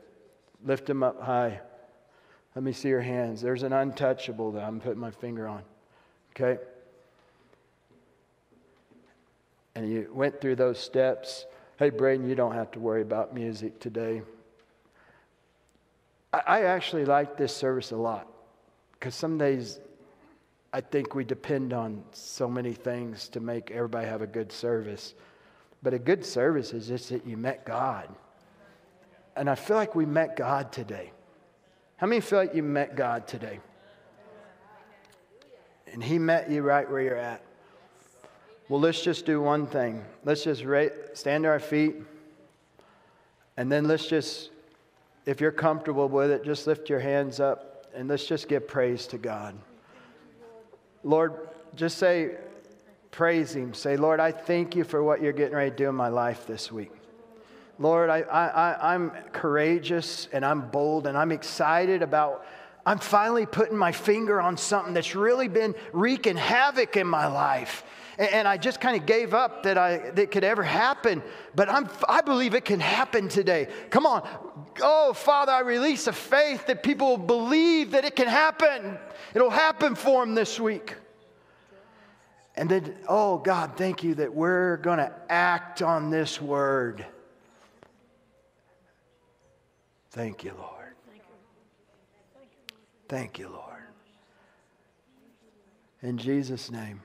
Lift 0.64 0.86
them 0.86 1.04
up 1.04 1.22
high. 1.22 1.60
Let 2.56 2.64
me 2.64 2.72
see 2.72 2.90
your 2.90 3.02
hands. 3.02 3.42
There's 3.42 3.64
an 3.64 3.74
untouchable 3.74 4.54
that 4.54 4.64
I'm 4.64 4.80
putting 4.80 5.00
my 5.00 5.12
finger 5.12 5.48
on. 5.48 5.64
Okay? 6.32 6.58
and 9.76 9.90
you 9.90 10.10
went 10.14 10.40
through 10.40 10.56
those 10.56 10.80
steps, 10.80 11.46
hey, 11.78 11.90
Braden, 11.90 12.28
you 12.28 12.36
don't 12.36 12.54
have 12.54 12.72
to 12.72 12.80
worry 12.80 13.02
about 13.02 13.34
music 13.34 13.80
today. 13.80 14.22
I, 16.46 16.62
actually 16.64 17.06
like 17.06 17.38
this 17.38 17.56
service 17.56 17.92
a 17.92 17.96
lot 17.98 18.28
because 18.94 19.16
some 19.16 19.38
days 19.38 19.80
I 20.74 20.82
think 20.82 21.16
we 21.16 21.24
depend 21.24 21.72
on 21.72 22.04
so 22.12 22.50
many 22.50 22.74
things 22.74 23.30
to 23.30 23.40
make 23.40 23.72
everybody 23.72 24.08
have 24.08 24.22
a 24.22 24.28
good 24.28 24.52
service. 24.52 25.14
But 25.82 25.94
a 25.94 26.00
good 26.00 26.26
service 26.26 26.74
is 26.74 26.88
just 26.88 27.10
that 27.10 27.26
you 27.26 27.38
met 27.38 27.66
God. 27.66 28.10
And 29.36 29.50
I 29.50 29.56
feel 29.56 29.78
like 29.78 29.96
we 29.96 30.06
met 30.06 30.36
God 30.36 30.72
today. 30.72 31.12
How 31.98 32.08
many 32.08 32.22
feel 32.22 32.40
like 32.40 32.56
you 32.56 32.64
met 32.64 32.96
God 32.96 33.28
today? 33.28 33.60
And 35.94 36.04
He 36.04 36.20
met 36.20 36.50
you 36.50 36.62
right 36.62 36.90
where 36.90 37.02
you're 37.02 37.16
at. 37.16 37.42
Well, 38.68 38.80
let's 38.80 39.02
just 39.02 39.26
do 39.26 39.40
one 39.40 39.68
thing. 39.68 40.04
Let's 40.24 40.44
just 40.44 40.62
stand 41.14 41.44
to 41.44 41.50
our 41.50 41.60
feet. 41.60 41.96
And 43.58 43.72
then 43.72 43.88
let's 43.88 44.08
just, 44.08 44.50
if 45.26 45.42
you're 45.42 45.52
comfortable 45.52 46.08
with 46.08 46.32
it, 46.32 46.44
just 46.44 46.68
lift 46.68 46.90
your 46.90 47.00
hands 47.00 47.40
up 47.40 47.88
and 47.96 48.08
let's 48.08 48.26
just 48.26 48.48
give 48.48 48.68
praise 48.68 49.08
to 49.08 49.18
God. 49.18 49.56
Lord, 51.04 51.50
just 51.76 51.98
say, 51.98 52.36
praise 53.12 53.56
Him. 53.56 53.74
Say, 53.74 53.98
Lord, 53.98 54.20
I 54.20 54.32
thank 54.32 54.76
you 54.76 54.84
for 54.84 55.04
what 55.04 55.22
you're 55.22 55.34
getting 55.34 55.56
ready 55.56 55.72
to 55.72 55.76
do 55.76 55.90
in 55.90 55.96
my 55.96 56.10
life 56.10 56.46
this 56.46 56.72
week. 56.72 56.92
Lord, 57.78 58.10
I, 58.10 58.22
I, 58.22 58.94
I'm 58.94 59.12
courageous 59.34 60.30
and 60.32 60.46
I'm 60.46 60.70
bold 60.70 61.08
and 61.08 61.18
I'm 61.18 61.32
excited 61.32 62.02
about, 62.02 62.46
I'm 62.86 63.00
finally 63.00 63.46
putting 63.46 63.78
my 63.78 63.92
finger 63.92 64.40
on 64.40 64.58
something 64.58 64.94
that's 64.94 65.16
really 65.16 65.48
been 65.48 65.76
wreaking 65.92 66.38
havoc 66.38 66.96
in 66.96 67.08
my 67.08 67.28
life. 67.28 67.84
And, 68.18 68.30
and 68.30 68.48
I 68.48 68.58
just 68.58 68.80
kind 68.82 69.00
of 69.00 69.06
gave 69.06 69.34
up 69.34 69.64
that 69.64 69.78
I 69.78 70.10
that 70.12 70.32
could 70.32 70.44
ever 70.44 70.64
happen, 70.64 71.22
but 71.56 71.70
I'm, 71.70 71.90
I 72.08 72.22
believe 72.22 72.54
it 72.54 72.66
can 72.66 72.80
happen 72.80 73.30
today. 73.30 73.68
Come 73.90 74.06
on. 74.06 74.28
Oh, 74.82 75.14
Father, 75.14 75.52
I 75.52 75.62
release 75.62 76.08
a 76.08 76.14
faith 76.14 76.68
that 76.68 76.84
people 76.84 77.18
believe 77.18 77.92
that 77.92 78.06
it 78.06 78.16
can 78.16 78.28
happen. 78.28 78.98
It'll 79.34 79.50
happen 79.50 79.96
for 79.96 80.26
them 80.26 80.36
this 80.36 80.60
week. 80.60 80.96
And 82.58 82.70
then, 82.70 82.96
oh 83.08 83.38
God, 83.38 83.72
thank 83.76 84.04
you 84.04 84.16
that 84.16 84.34
we're 84.34 84.78
going 84.78 85.00
to 85.00 85.12
act 85.30 85.82
on 85.82 86.10
this 86.10 86.42
word. 86.42 87.06
Thank 90.12 90.46
you, 90.46 90.54
Lord. 90.58 90.72
Thank 93.10 93.38
you, 93.38 93.50
Lord. 93.50 93.84
In 96.02 96.18
Jesus' 96.18 96.72
name. 96.72 97.02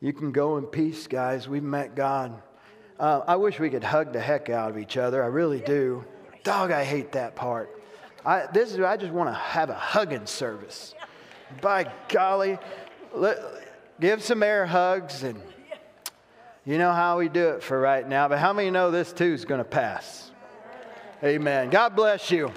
You 0.00 0.14
can 0.14 0.32
go 0.32 0.56
in 0.56 0.64
peace, 0.64 1.06
guys. 1.06 1.46
We've 1.46 1.62
met 1.62 1.94
God. 1.94 2.40
Uh, 2.98 3.20
I 3.26 3.36
wish 3.36 3.60
we 3.60 3.68
could 3.68 3.84
hug 3.84 4.14
the 4.14 4.20
heck 4.20 4.48
out 4.48 4.70
of 4.70 4.78
each 4.78 4.96
other. 4.96 5.22
I 5.22 5.26
really 5.26 5.60
do. 5.60 6.04
Dog, 6.42 6.70
I 6.70 6.84
hate 6.84 7.12
that 7.12 7.36
part. 7.36 7.82
I, 8.24 8.46
this 8.52 8.72
is, 8.72 8.80
I 8.80 8.96
just 8.96 9.12
want 9.12 9.28
to 9.28 9.34
have 9.34 9.68
a 9.68 9.74
hugging 9.74 10.24
service. 10.24 10.94
By 11.60 11.90
golly, 12.08 12.58
let, 13.14 13.38
give 14.00 14.22
some 14.22 14.42
air 14.42 14.64
hugs 14.64 15.22
and 15.22 15.40
you 16.64 16.78
know 16.78 16.92
how 16.92 17.18
we 17.18 17.28
do 17.28 17.50
it 17.50 17.62
for 17.62 17.78
right 17.78 18.06
now, 18.06 18.28
but 18.28 18.38
how 18.38 18.52
many 18.52 18.70
know 18.70 18.90
this 18.90 19.12
too 19.12 19.32
is 19.32 19.44
going 19.44 19.58
to 19.58 19.64
pass? 19.64 20.30
Amen. 21.22 21.68
God 21.68 21.96
bless 21.96 22.30
you. 22.30 22.52